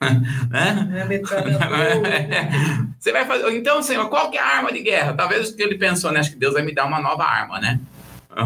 [0.50, 1.08] né?
[2.98, 3.54] Você vai fazer.
[3.54, 5.12] Então, Senhor, qual que é a arma de guerra?
[5.12, 6.20] Talvez que ele pensou, né?
[6.20, 7.80] Acho que Deus vai me dar uma nova arma, né?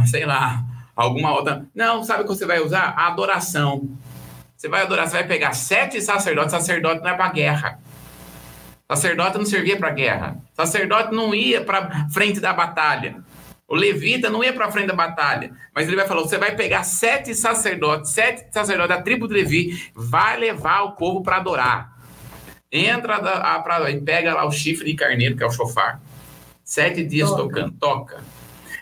[0.06, 0.64] Sei lá,
[0.96, 1.64] alguma outra.
[1.74, 2.94] Não, sabe o que você vai usar?
[2.96, 3.88] A adoração.
[4.56, 6.50] Você vai adorar, você vai pegar sete sacerdotes.
[6.50, 7.78] Sacerdote não é para guerra.
[8.90, 10.36] Sacerdote não servia para guerra.
[10.54, 13.16] Sacerdote não ia para frente da batalha.
[13.66, 16.84] O levita não ia para frente da batalha, mas ele vai falar: você vai pegar
[16.84, 21.94] sete sacerdotes, sete sacerdotes da tribo de Levi, vai levar o povo para adorar.
[22.70, 26.00] Entra a, pra, e pega lá o chifre de carneiro, que é o chofar.
[26.62, 27.42] Sete dias toca.
[27.42, 28.24] tocando, toca.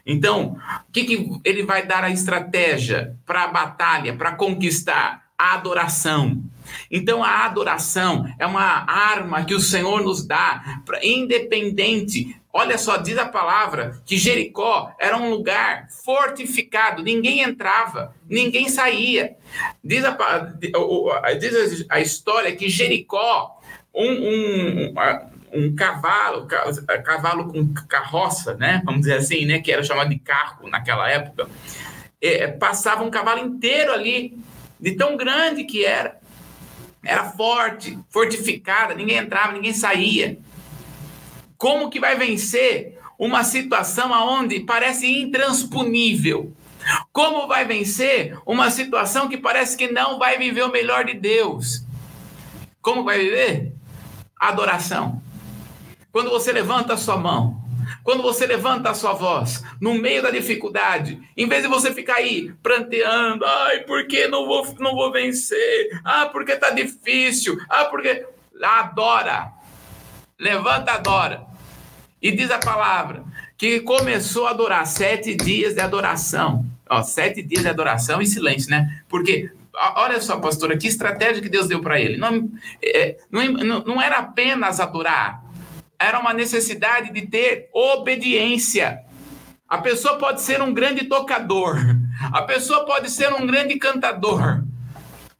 [0.04, 0.56] Então,
[0.88, 5.22] o que, que ele vai dar a estratégia para a batalha, para conquistar?
[5.38, 6.42] A adoração.
[6.90, 12.98] Então, a adoração é uma arma que o Senhor nos dá, pra, independente Olha só,
[12.98, 19.36] diz a palavra que Jericó era um lugar fortificado, ninguém entrava, ninguém saía.
[19.82, 20.14] Diz a,
[21.38, 23.58] diz a história que Jericó,
[23.94, 24.94] um, um,
[25.54, 26.46] um cavalo,
[27.02, 28.82] cavalo com carroça, né?
[28.84, 29.58] Vamos dizer assim, né?
[29.58, 31.48] Que era chamado de carro naquela época,
[32.20, 34.36] é, passava um cavalo inteiro ali,
[34.78, 36.20] de tão grande que era.
[37.04, 40.38] Era forte, fortificada, ninguém entrava, ninguém saía.
[41.56, 46.52] Como que vai vencer uma situação onde parece intransponível?
[47.12, 51.84] Como vai vencer uma situação que parece que não vai viver o melhor de Deus?
[52.80, 53.72] Como vai viver?
[54.38, 55.22] Adoração.
[56.10, 57.61] Quando você levanta a sua mão,
[58.02, 62.16] quando você levanta a sua voz no meio da dificuldade, em vez de você ficar
[62.16, 66.00] aí pranteando, ai, por que não vou, não vou vencer?
[66.04, 67.58] Ah, porque tá difícil.
[67.68, 68.26] Ah, porque
[68.60, 69.52] adora.
[70.38, 71.42] Levanta, adora.
[72.20, 73.24] E diz a palavra
[73.56, 76.66] que começou a adorar sete dias de adoração.
[76.88, 79.02] Ó, sete dias de adoração e silêncio, né?
[79.08, 79.50] Porque,
[79.96, 82.16] olha só, pastora, que estratégia que Deus deu para ele.
[82.16, 82.50] Não,
[82.82, 85.41] é, não, não era apenas adorar,
[86.02, 89.00] era uma necessidade de ter obediência.
[89.68, 91.76] A pessoa pode ser um grande tocador,
[92.32, 94.64] a pessoa pode ser um grande cantador,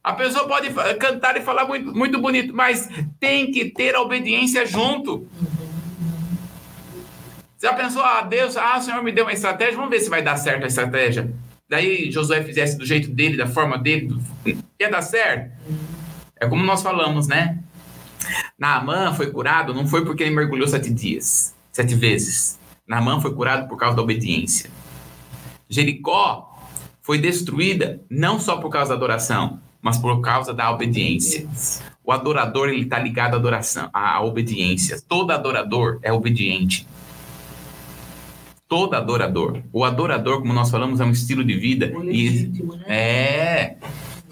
[0.03, 4.65] a pessoa pode cantar e falar muito, muito bonito, mas tem que ter a obediência
[4.65, 5.27] junto.
[7.61, 10.21] Já pensou, ah, Deus, ah, o Senhor me deu uma estratégia, vamos ver se vai
[10.21, 11.31] dar certo a estratégia.
[11.69, 14.15] Daí Josué fizesse do jeito dele, da forma dele,
[14.79, 15.51] ia dar certo.
[16.35, 17.62] É como nós falamos, né?
[18.57, 22.59] Naamã foi curado, não foi porque ele mergulhou sete dias, sete vezes.
[22.87, 24.69] Naamã foi curado por causa da obediência.
[25.69, 26.53] Jericó
[27.01, 31.47] foi destruída não só por causa da adoração, mas por causa da obediência.
[32.03, 35.01] O adorador ele está ligado à adoração, à obediência.
[35.07, 36.87] Todo adorador é obediente
[38.73, 39.61] todo adorador.
[39.71, 41.93] O adorador, como nós falamos, é um estilo de vida.
[41.95, 42.77] legítimo, e...
[42.77, 42.83] né?
[42.87, 43.77] É.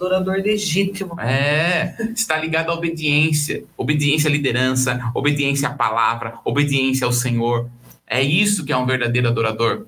[0.02, 1.18] Adorador legítimo.
[1.20, 1.94] É.
[2.12, 3.62] Está ligado à obediência.
[3.76, 7.70] Obediência à liderança, obediência à palavra, obediência ao Senhor.
[8.04, 9.86] É isso que é um verdadeiro adorador.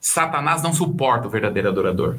[0.00, 2.16] Satanás não suporta o verdadeiro adorador.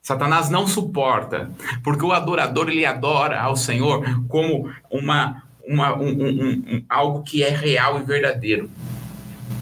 [0.00, 1.50] Satanás não suporta,
[1.82, 7.42] porque o adorador ele adora ao Senhor como uma, uma um, um, um, algo que
[7.42, 8.70] é real e verdadeiro,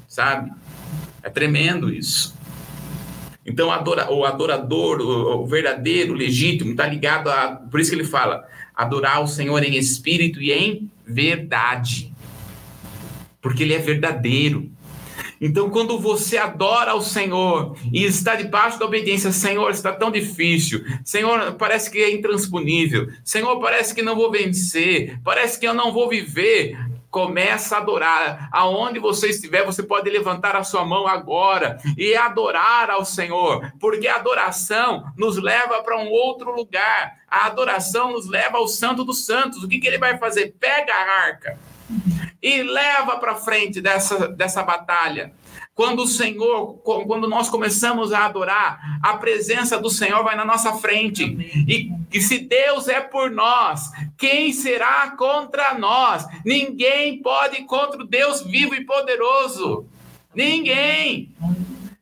[0.06, 0.52] sabe?
[1.22, 2.33] É tremendo isso.
[3.46, 7.56] Então, adora, o adorador, o, o verdadeiro, o legítimo, está ligado a.
[7.70, 12.12] Por isso que ele fala: adorar o Senhor em espírito e em verdade.
[13.42, 14.70] Porque ele é verdadeiro.
[15.40, 20.82] Então, quando você adora ao Senhor e está debaixo da obediência, Senhor, está tão difícil.
[21.04, 23.08] Senhor, parece que é intransponível.
[23.22, 25.18] Senhor, parece que não vou vencer.
[25.22, 26.78] Parece que eu não vou viver.
[27.14, 28.48] Começa a adorar.
[28.50, 34.08] Aonde você estiver, você pode levantar a sua mão agora e adorar ao Senhor, porque
[34.08, 37.18] a adoração nos leva para um outro lugar.
[37.28, 39.62] A adoração nos leva ao Santo dos Santos.
[39.62, 40.56] O que, que ele vai fazer?
[40.58, 41.56] Pega a arca
[42.42, 45.32] e leva para frente dessa, dessa batalha.
[45.74, 50.74] Quando o Senhor, quando nós começamos a adorar, a presença do Senhor vai na nossa
[50.74, 51.24] frente.
[51.68, 56.26] E, e se Deus é por nós, quem será contra nós?
[56.44, 59.84] Ninguém pode contra o Deus vivo e poderoso.
[60.32, 61.34] Ninguém.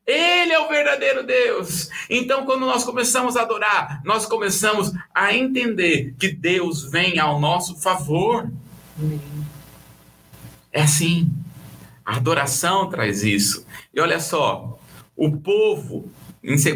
[0.06, 1.88] Ele é o verdadeiro Deus.
[2.10, 7.80] Então, quando nós começamos a adorar, nós começamos a entender que Deus vem ao nosso
[7.80, 8.50] favor.
[10.70, 11.30] É assim.
[12.04, 13.66] A adoração traz isso.
[13.94, 14.78] E olha só,
[15.16, 16.10] o povo,
[16.42, 16.66] em 2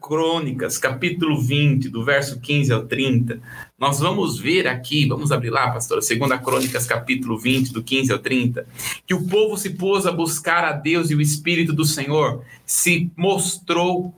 [0.00, 3.40] Crônicas, capítulo 20, do verso 15 ao 30,
[3.78, 8.18] nós vamos ver aqui, vamos abrir lá, pastor, 2 Crônicas, capítulo 20, do 15 ao
[8.18, 8.66] 30,
[9.06, 13.10] que o povo se pôs a buscar a Deus e o Espírito do Senhor se
[13.16, 14.14] mostrou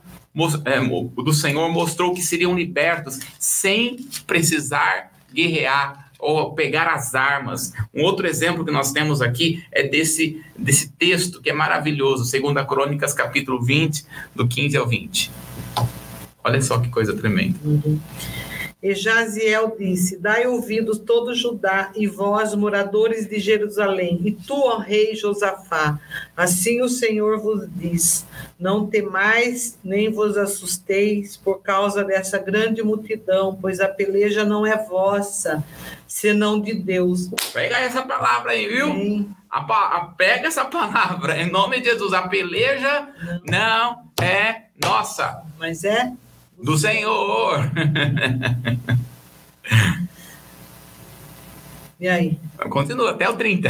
[0.67, 7.73] é, do Senhor mostrou que seriam libertos sem precisar guerrear ou pegar as armas.
[7.95, 12.67] Um outro exemplo que nós temos aqui é desse, desse texto que é maravilhoso, 2
[12.67, 14.05] Crônicas, capítulo 20,
[14.35, 15.31] do 15 ao 20.
[16.43, 17.59] Olha só que coisa tremenda.
[17.64, 18.01] Uhum.
[18.83, 24.77] E Jaziel disse: Dai ouvidos todo Judá e vós, moradores de Jerusalém, e tu, ó
[24.77, 25.99] rei Josafá.
[26.37, 28.27] Assim o Senhor vos diz:
[28.61, 34.77] Não temais, nem vos assusteis por causa dessa grande multidão, pois a peleja não é
[34.87, 35.64] vossa,
[36.07, 37.31] senão de Deus.
[37.55, 39.27] Pega essa palavra aí, viu?
[39.51, 42.12] A, a, pega essa palavra, em nome de Jesus.
[42.12, 43.09] A peleja
[43.43, 45.43] não, não é nossa.
[45.59, 46.12] Mas é
[46.63, 47.71] do Senhor.
[51.99, 52.39] E aí?
[52.69, 53.69] Continua até o 30.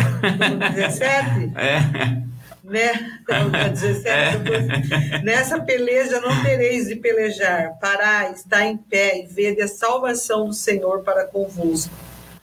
[0.74, 1.52] 17?
[1.56, 2.26] É.
[2.64, 3.20] Né?
[3.22, 4.02] Então, 17,
[5.14, 5.22] é.
[5.22, 7.78] Nessa peleja não tereis de pelejar.
[7.80, 11.94] Parai, está em pé e vede a salvação do Senhor para convosco.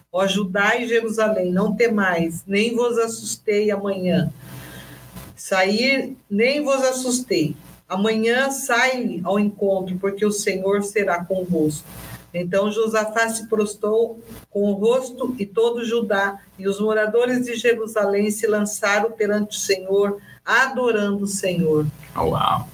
[0.09, 4.31] Ó Judá e Jerusalém, não temais, nem vos assustei amanhã.
[5.35, 7.57] Sair, nem vos assustei
[7.87, 11.87] Amanhã sai ao encontro, porque o Senhor será convosco.
[12.33, 14.19] Então Josafá se prostrou
[14.49, 19.59] com o rosto e todo Judá, e os moradores de Jerusalém se lançaram perante o
[19.59, 21.85] Senhor, adorando o Senhor.
[22.15, 22.67] Oh, uau!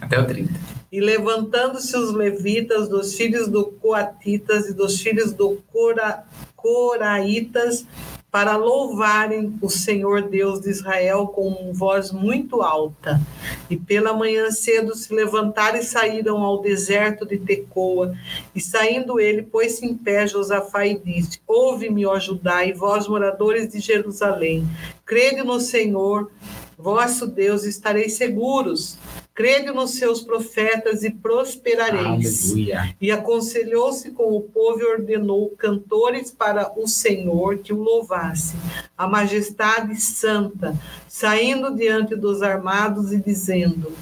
[0.00, 0.52] Até o 30.
[0.92, 6.24] E levantando-se os levitas, dos filhos do Coatitas e dos filhos do Cora,
[6.56, 7.86] Coraitas,
[8.30, 13.20] para louvarem o Senhor Deus de Israel com voz muito alta.
[13.68, 18.14] E pela manhã cedo se levantaram e saíram ao deserto de Tecoa.
[18.54, 23.72] E saindo ele, pôs-se em pé Josafá e disse: Ouve-me, ó Judá, e vós, moradores
[23.72, 24.64] de Jerusalém,
[25.04, 26.30] crede no Senhor,
[26.78, 28.96] vosso Deus, estareis seguros.
[29.34, 32.50] Crede nos seus profetas e prosperareis.
[32.50, 32.96] Aleluia.
[33.00, 38.56] E aconselhou-se com o povo e ordenou cantores para o Senhor que o louvasse.
[38.98, 40.76] A majestade santa,
[41.08, 43.92] saindo diante dos armados e dizendo: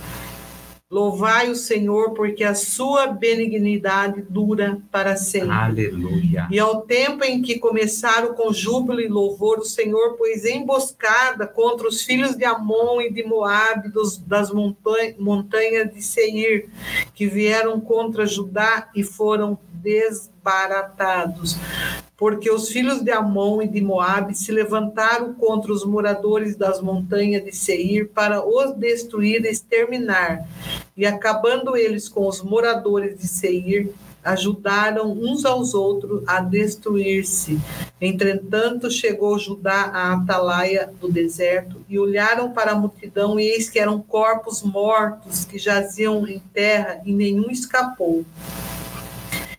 [0.90, 5.50] Louvai o Senhor, porque a sua benignidade dura para sempre.
[5.50, 6.48] Aleluia.
[6.50, 11.86] E ao tempo em que começaram com júbilo e louvor, o Senhor pôs emboscada contra
[11.86, 16.70] os filhos de Amon e de Moabe, dos, das montanhas, montanhas de Seir,
[17.14, 21.58] que vieram contra Judá e foram desbaratados
[22.18, 27.44] porque os filhos de Amon e de Moabe se levantaram contra os moradores das montanhas
[27.44, 30.44] de Seir para os destruir e exterminar.
[30.96, 33.94] E acabando eles com os moradores de Seir,
[34.24, 37.56] ajudaram uns aos outros a destruir-se.
[38.00, 43.78] Entretanto, chegou Judá à atalaia do deserto e olharam para a multidão, e eis que
[43.78, 48.24] eram corpos mortos que jaziam em terra, e nenhum escapou.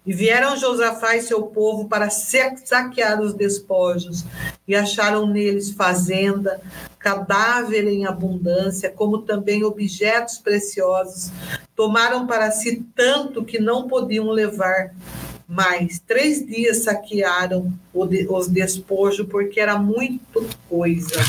[0.09, 4.25] E vieram Josafá e seu povo para saquear os despojos,
[4.67, 6.59] e acharam neles fazenda,
[6.97, 11.31] cadáver em abundância, como também objetos preciosos.
[11.75, 14.95] Tomaram para si tanto que não podiam levar
[15.47, 15.99] mais.
[15.99, 21.21] Três dias saquearam os despojos, porque era muito coisa.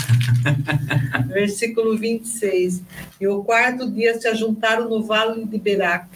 [1.29, 2.81] Versículo 26.
[3.21, 6.09] E o quarto dia se ajuntaram no vale de Beraca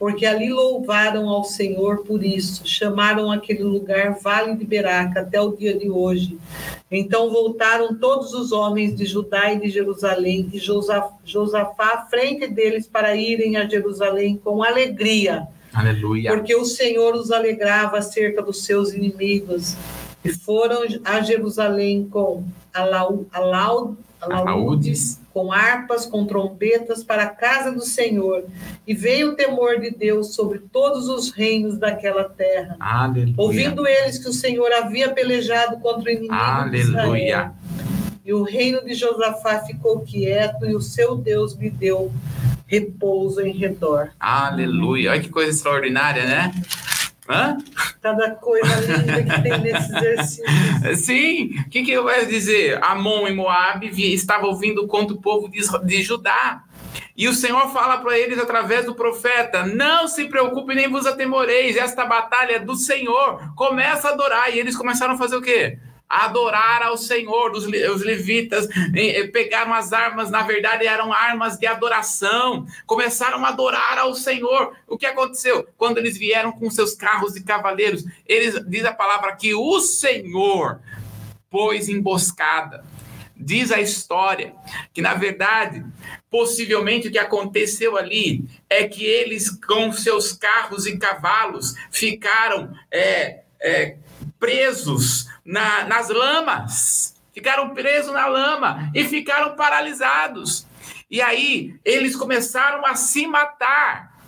[0.00, 5.54] porque ali louvaram ao Senhor por isso, chamaram aquele lugar Vale de Beraca até o
[5.54, 6.38] dia de hoje.
[6.90, 12.88] Então voltaram todos os homens de Judá e de Jerusalém, e Josafá à frente deles
[12.88, 15.46] para irem a Jerusalém com alegria.
[15.70, 16.32] Aleluia.
[16.32, 19.76] Porque o Senhor os alegrava acerca dos seus inimigos.
[20.24, 22.42] E foram a Jerusalém com
[22.72, 28.44] alaud, alaud, alaúdes, com harpas, com trombetas para a casa do Senhor.
[28.86, 32.76] E veio o temor de Deus sobre todos os reinos daquela terra.
[32.80, 33.34] Aleluia.
[33.36, 36.70] Ouvindo eles que o Senhor havia pelejado contra o inimigo Aleluia.
[36.70, 37.54] de Israel.
[38.24, 42.12] E o reino de Josafá ficou quieto e o seu Deus lhe deu
[42.66, 44.10] repouso em redor.
[44.20, 45.10] Aleluia.
[45.10, 46.52] Olha que coisa extraordinária, né?
[47.30, 47.58] Hã?
[48.02, 50.96] Cada coisa linda que tem.
[50.96, 52.82] Sim, o que, que eu vou dizer?
[52.82, 56.64] Amon e Moab estavam ouvindo contra o povo de, de Judá.
[57.16, 61.76] E o Senhor fala para eles através do profeta: Não se preocupe nem vos atemoreis,
[61.76, 63.54] esta batalha é do Senhor.
[63.54, 64.52] Começa a adorar.
[64.52, 65.78] E eles começaram a fazer o quê?
[66.10, 67.52] Adorar ao Senhor.
[67.52, 68.66] Os, os levitas
[69.32, 74.74] pegaram as armas, na verdade eram armas de adoração, começaram a adorar ao Senhor.
[74.88, 75.68] O que aconteceu?
[75.78, 80.80] Quando eles vieram com seus carros e cavaleiros, eles diz a palavra que o Senhor
[81.48, 82.84] pôs emboscada.
[83.42, 84.54] Diz a história
[84.92, 85.82] que, na verdade,
[86.30, 93.40] possivelmente o que aconteceu ali é que eles, com seus carros e cavalos, ficaram é,
[93.58, 93.96] é,
[94.40, 100.66] presos na, nas lamas, ficaram presos na lama e ficaram paralisados.
[101.10, 104.18] E aí eles começaram a se matar.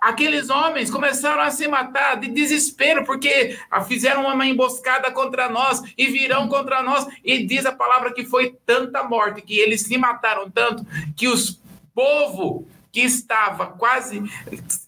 [0.00, 3.58] Aqueles homens começaram a se matar de desespero, porque
[3.88, 7.06] fizeram uma emboscada contra nós e virão contra nós.
[7.24, 10.86] E diz a palavra que foi tanta morte, que eles se mataram tanto,
[11.16, 11.60] que os
[11.94, 14.22] povo que estava quase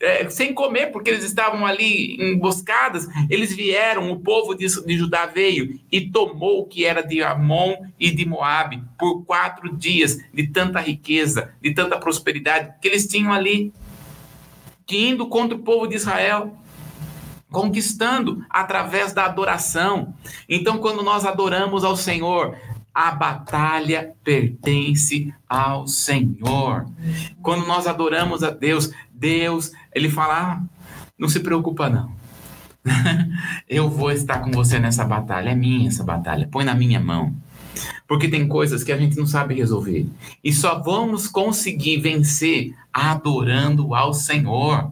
[0.01, 5.27] é, sem comer, porque eles estavam ali emboscadas, eles vieram, o povo de, de Judá
[5.27, 10.47] veio e tomou o que era de Amon e de Moabe por quatro dias de
[10.47, 13.75] tanta riqueza, de tanta prosperidade que eles tinham ali,
[14.87, 16.57] que indo contra o povo de Israel
[17.51, 20.15] conquistando através da adoração.
[20.49, 22.57] Então, quando nós adoramos ao Senhor,
[22.99, 26.85] a batalha pertence ao Senhor.
[27.41, 30.63] Quando nós adoramos a Deus, Deus, ele fala: ah,
[31.17, 32.11] não se preocupa não.
[33.69, 37.33] Eu vou estar com você nessa batalha, é minha essa batalha, põe na minha mão.
[38.09, 40.09] Porque tem coisas que a gente não sabe resolver.
[40.43, 44.91] E só vamos conseguir vencer adorando ao Senhor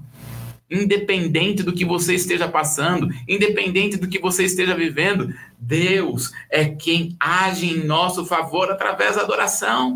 [0.70, 7.16] independente do que você esteja passando, independente do que você esteja vivendo, Deus é quem
[7.20, 9.94] age em nosso favor através da adoração.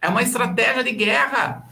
[0.00, 1.68] É uma estratégia de guerra.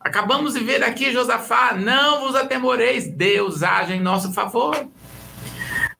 [0.00, 4.88] Acabamos de ver aqui Josafá, não vos atemoreis, Deus age em nosso favor.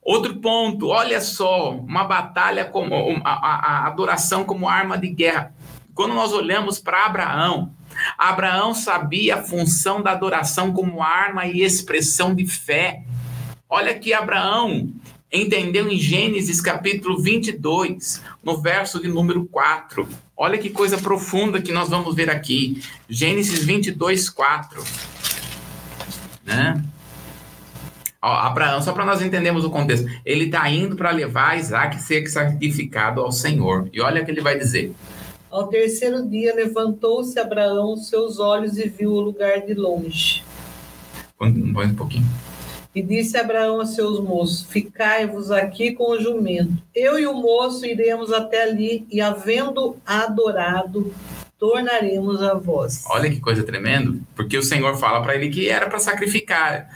[0.01, 5.53] Outro ponto, olha só, uma batalha como a, a, a adoração como arma de guerra.
[5.93, 7.73] Quando nós olhamos para Abraão,
[8.17, 13.03] Abraão sabia a função da adoração como arma e expressão de fé.
[13.69, 14.91] Olha que Abraão
[15.31, 20.07] entendeu em Gênesis capítulo 22, no verso de número 4.
[20.35, 22.81] Olha que coisa profunda que nós vamos ver aqui.
[23.07, 24.83] Gênesis 22, 4.
[26.45, 26.83] Né?
[28.21, 32.27] Ó, Abraão, só para nós entendermos o contexto, ele está indo para levar Isaac ser
[32.27, 33.87] sacrificado ao Senhor.
[33.93, 34.93] E olha o que ele vai dizer.
[35.51, 40.43] Ao terceiro dia levantou-se Abraão os seus olhos e viu o lugar de longe.
[41.37, 42.27] Põe um pouquinho.
[42.93, 46.73] E disse Abraão a seus moços: Ficai-vos aqui com o jumento.
[46.93, 51.13] Eu e o moço iremos até ali, e havendo adorado,
[51.57, 53.03] tornaremos a vós.
[53.09, 56.89] Olha que coisa tremenda, porque o Senhor fala para ele que era para sacrificar.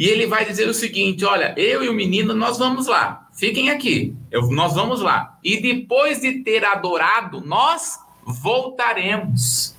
[0.00, 3.28] E ele vai dizer o seguinte: Olha, eu e o menino, nós vamos lá.
[3.34, 5.38] Fiquem aqui, eu, nós vamos lá.
[5.44, 9.76] E depois de ter adorado, nós voltaremos.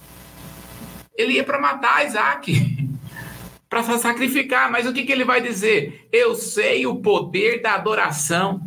[1.17, 2.53] Ele ia para matar Isaac,
[3.67, 6.07] para sacrificar, mas o que, que ele vai dizer?
[6.11, 8.61] Eu sei o poder da adoração.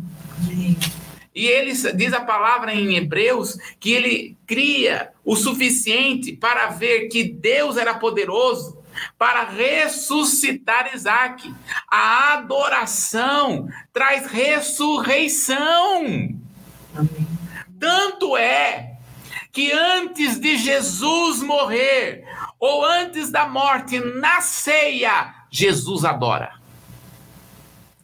[1.33, 7.23] E ele diz a palavra em Hebreus que ele cria o suficiente para ver que
[7.23, 8.74] Deus era poderoso
[9.17, 11.53] para ressuscitar Isaac.
[11.89, 16.03] A adoração traz ressurreição.
[16.95, 17.27] Amém.
[17.79, 18.97] Tanto é
[19.51, 22.25] que antes de Jesus morrer,
[22.59, 26.53] ou antes da morte, na ceia, Jesus adora.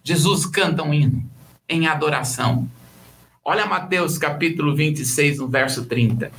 [0.04, 1.30] Jesus canta um hino
[1.68, 2.70] em adoração.
[3.44, 6.32] Olha Mateus capítulo 26, no verso 30.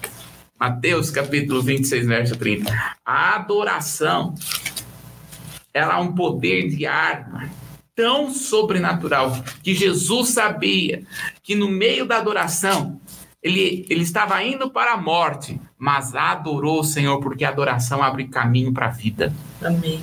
[0.63, 2.73] Mateus capítulo 26, verso 30.
[3.05, 4.33] A adoração,
[5.75, 7.51] ela é um poder de arma
[7.97, 11.03] tão sobrenatural que Jesus sabia
[11.43, 13.01] que no meio da adoração
[13.43, 18.29] ele, ele estava indo para a morte, mas adorou o Senhor porque a adoração abre
[18.29, 19.35] caminho para a vida.
[19.61, 20.01] Amém.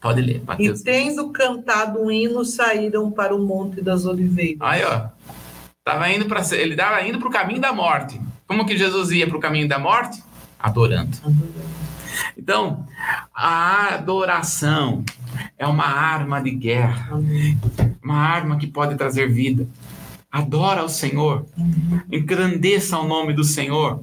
[0.00, 0.80] Pode ler, Mateus.
[0.80, 4.62] E tendo cantado um hino, saíram para o Monte das Oliveiras.
[4.62, 5.08] Aí, ó.
[5.84, 8.18] Tava indo para ele estava indo para o caminho da morte.
[8.46, 10.22] Como que Jesus ia para o caminho da morte?
[10.58, 11.16] Adorando.
[12.36, 12.86] Então,
[13.34, 15.04] a adoração
[15.58, 17.18] é uma arma de guerra,
[18.02, 19.68] uma arma que pode trazer vida.
[20.30, 21.46] Adora o Senhor,
[22.10, 24.02] engrandeça o nome do Senhor.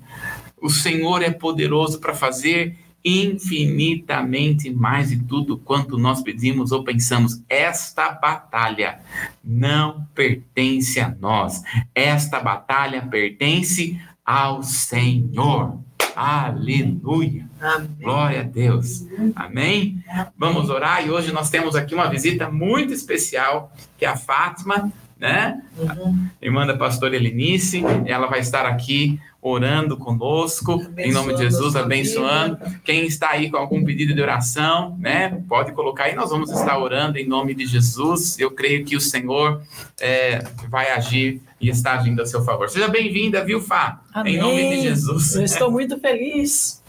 [0.62, 7.44] O Senhor é poderoso para fazer infinitamente mais de tudo quanto nós pedimos ou pensamos.
[7.50, 9.00] Esta batalha
[9.44, 11.62] não pertence a nós.
[11.94, 15.80] Esta batalha pertence ao Senhor.
[16.16, 17.48] Aleluia.
[17.60, 17.90] Amém.
[18.02, 19.06] Glória a Deus.
[19.36, 20.04] Amém?
[20.38, 24.92] Vamos orar e hoje nós temos aqui uma visita muito especial, que é a Fátima,
[25.18, 25.62] né?
[25.78, 26.28] Uhum.
[26.42, 31.76] Irmã da pastora Elinice, ela vai estar aqui orando conosco, em nome de Abençoando Jesus,
[31.76, 32.58] abençoando.
[32.84, 35.44] Quem está aí com algum pedido de oração, né?
[35.50, 38.40] Pode colocar aí, nós vamos estar orando em nome de Jesus.
[38.40, 39.62] Eu creio que o Senhor
[40.00, 42.70] é, vai agir e está agindo a seu favor.
[42.70, 44.02] Seja bem-vinda, viu, Fá?
[44.26, 45.36] Em nome de Jesus.
[45.36, 46.82] Eu estou muito feliz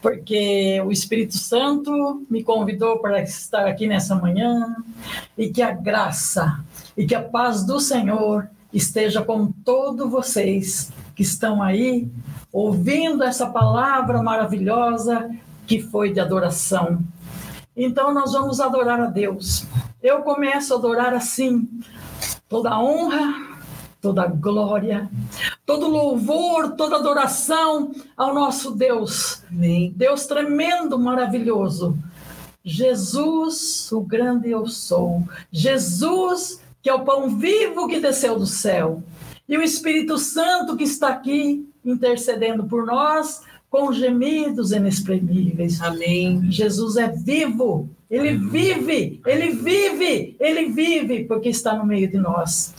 [0.00, 4.76] porque o Espírito Santo me convidou para estar aqui nessa manhã
[5.36, 6.60] e que a graça
[6.96, 12.08] e que a paz do Senhor esteja com todos vocês que estão aí
[12.52, 15.28] ouvindo essa palavra maravilhosa
[15.66, 17.00] que foi de adoração.
[17.76, 19.66] Então nós vamos adorar a Deus.
[20.00, 21.68] Eu começo a adorar assim,
[22.48, 23.34] toda honra,
[24.00, 25.10] toda glória,
[25.66, 29.42] todo louvor, toda adoração ao nosso Deus.
[29.50, 29.92] Amém.
[29.96, 31.98] Deus tremendo, maravilhoso.
[32.64, 35.24] Jesus, o grande eu sou.
[35.50, 39.02] Jesus, que é o pão vivo que desceu do céu.
[39.48, 43.40] E o Espírito Santo que está aqui intercedendo por nós
[43.70, 45.80] com gemidos inexprimíveis.
[45.80, 46.50] Amém.
[46.50, 52.74] Jesus é vivo, ele vive, ele vive, ele vive, porque está no meio de nós.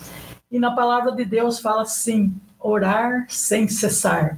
[0.51, 4.37] E na palavra de Deus fala assim: orar sem cessar.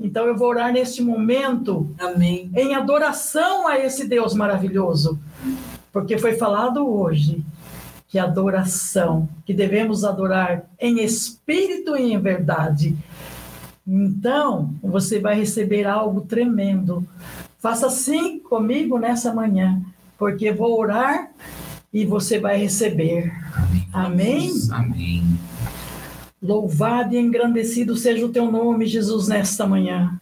[0.00, 2.50] Então eu vou orar neste momento Amém.
[2.54, 5.18] em adoração a esse Deus maravilhoso,
[5.92, 7.44] porque foi falado hoje
[8.08, 12.96] que adoração, que devemos adorar em espírito e em verdade.
[13.86, 17.06] Então, você vai receber algo tremendo.
[17.58, 19.82] Faça assim comigo nessa manhã,
[20.18, 21.30] porque vou orar
[21.92, 23.32] e você vai receber.
[23.92, 24.52] Amém?
[24.70, 25.38] Amém.
[26.40, 30.20] Louvado e engrandecido seja o teu nome, Jesus, nesta manhã,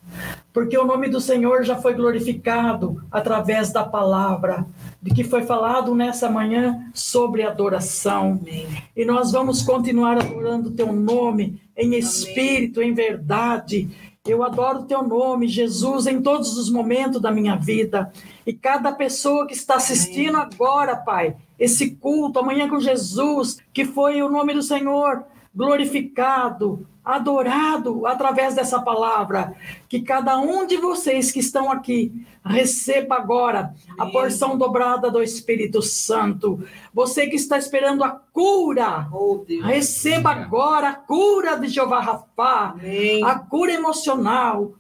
[0.50, 4.64] porque o nome do Senhor já foi glorificado através da palavra,
[5.06, 8.40] de que foi falado nessa manhã sobre adoração.
[8.42, 8.66] Amém.
[8.96, 13.88] E nós vamos continuar adorando o teu nome em espírito, em verdade.
[14.26, 18.12] Eu adoro o teu nome, Jesus, em todos os momentos da minha vida.
[18.44, 24.20] E cada pessoa que está assistindo agora, Pai, esse culto, amanhã com Jesus, que foi
[24.22, 25.24] o nome do Senhor
[25.56, 29.54] glorificado, adorado através dessa palavra.
[29.88, 32.12] Que cada um de vocês que estão aqui
[32.44, 36.62] receba agora a porção dobrada do Espírito Santo.
[36.92, 43.24] Você que está esperando a cura, Oh, receba agora a cura de Jeová Rafá, Amém.
[43.24, 44.72] a cura emocional,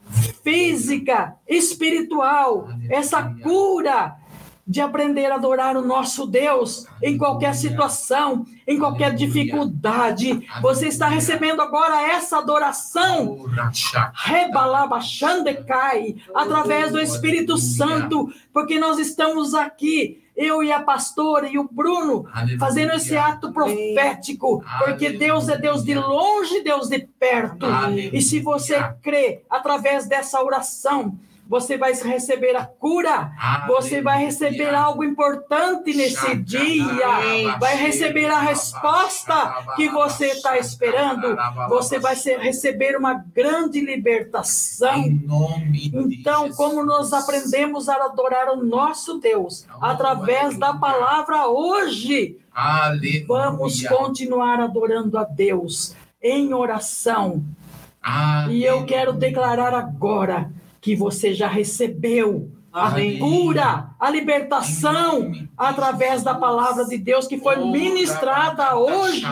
[0.42, 4.16] física, espiritual, essa cura
[4.66, 10.44] de aprender a adorar o nosso Deus em qualquer situação, em qualquer dificuldade.
[10.60, 13.46] Você está recebendo agora essa adoração.
[14.12, 21.68] Rebalabachandecai, através do Espírito Santo, porque nós estamos aqui, eu e a pastora e o
[21.70, 22.26] Bruno,
[22.58, 27.66] fazendo esse ato profético, porque Deus é Deus de longe, Deus de perto.
[28.12, 31.16] E se você crê através dessa oração,
[31.48, 33.30] você vai receber a cura,
[33.68, 41.36] você vai receber algo importante nesse dia, vai receber a resposta que você está esperando,
[41.68, 45.04] você vai ser- receber uma grande libertação.
[45.72, 53.24] Então, como nós aprendemos a adorar o nosso Deus através da palavra hoje, Aleluia.
[53.26, 57.42] vamos continuar adorando a Deus em oração.
[58.50, 60.50] E eu quero declarar agora
[60.86, 63.18] que você já recebeu a Amém.
[63.18, 69.26] cura, a libertação através da palavra de Deus que foi ministrada hoje.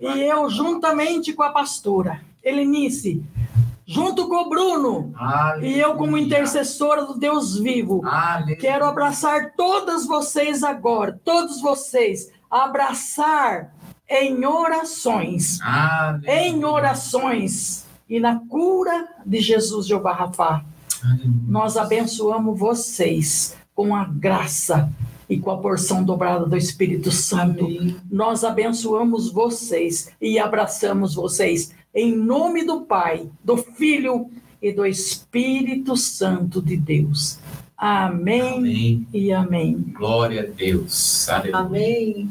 [0.00, 3.20] E eu, juntamente com a pastora, Helenice,
[3.84, 5.12] junto com o Bruno
[5.60, 8.54] e eu como intercessora do Deus vivo, Aleluia.
[8.54, 13.74] quero abraçar todas vocês agora, todos vocês, abraçar
[14.08, 16.46] em orações, Aleluia.
[16.46, 20.64] em orações e na cura de Jesus Jeová Rafá.
[21.02, 21.32] Aleluia.
[21.46, 24.90] Nós abençoamos vocês com a graça
[25.28, 27.68] e com a porção dobrada do Espírito Santo.
[28.10, 34.30] Nós abençoamos vocês e abraçamos vocês em nome do Pai, do Filho
[34.60, 37.38] e do Espírito Santo de Deus.
[37.76, 39.08] Amém, Amém.
[39.12, 39.74] e amém.
[39.96, 41.28] Glória a Deus.
[41.28, 41.56] Aleluia.
[41.58, 42.28] Amém.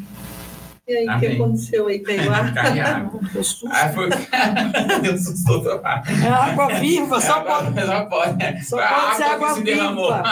[0.88, 2.00] E aí, o que aconteceu aí?
[2.00, 2.52] Caiu água?
[2.54, 3.20] Cai água.
[3.30, 3.68] Susto.
[3.70, 4.08] Ah, foi...
[5.04, 5.82] Deus assustou tua
[6.24, 8.66] É água viva, só pode, Só pode.
[8.66, 10.14] só A pode ser que água se derramou.
[10.14, 10.24] viva.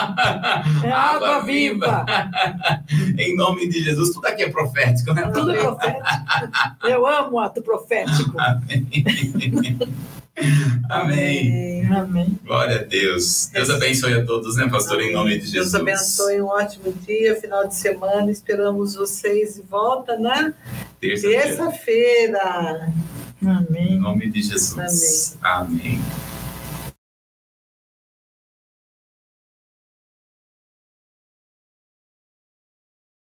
[0.85, 2.05] É água viva.
[3.17, 5.23] em nome de Jesus, tudo aqui é profético, né?
[5.33, 6.05] Tudo é profético.
[6.83, 8.33] Eu amo o ato profético.
[8.39, 8.87] Amém.
[10.89, 11.87] Amém.
[12.43, 13.49] Glória a Deus.
[13.53, 15.71] Deus abençoe a todos, né, pastor, em nome de Jesus.
[15.71, 18.29] Deus abençoe um ótimo dia, final de semana.
[18.29, 20.53] Esperamos vocês de volta na
[20.99, 22.93] Terça-feira.
[23.41, 23.99] Em Amém.
[23.99, 25.37] nome de Jesus.
[25.41, 26.01] Amém.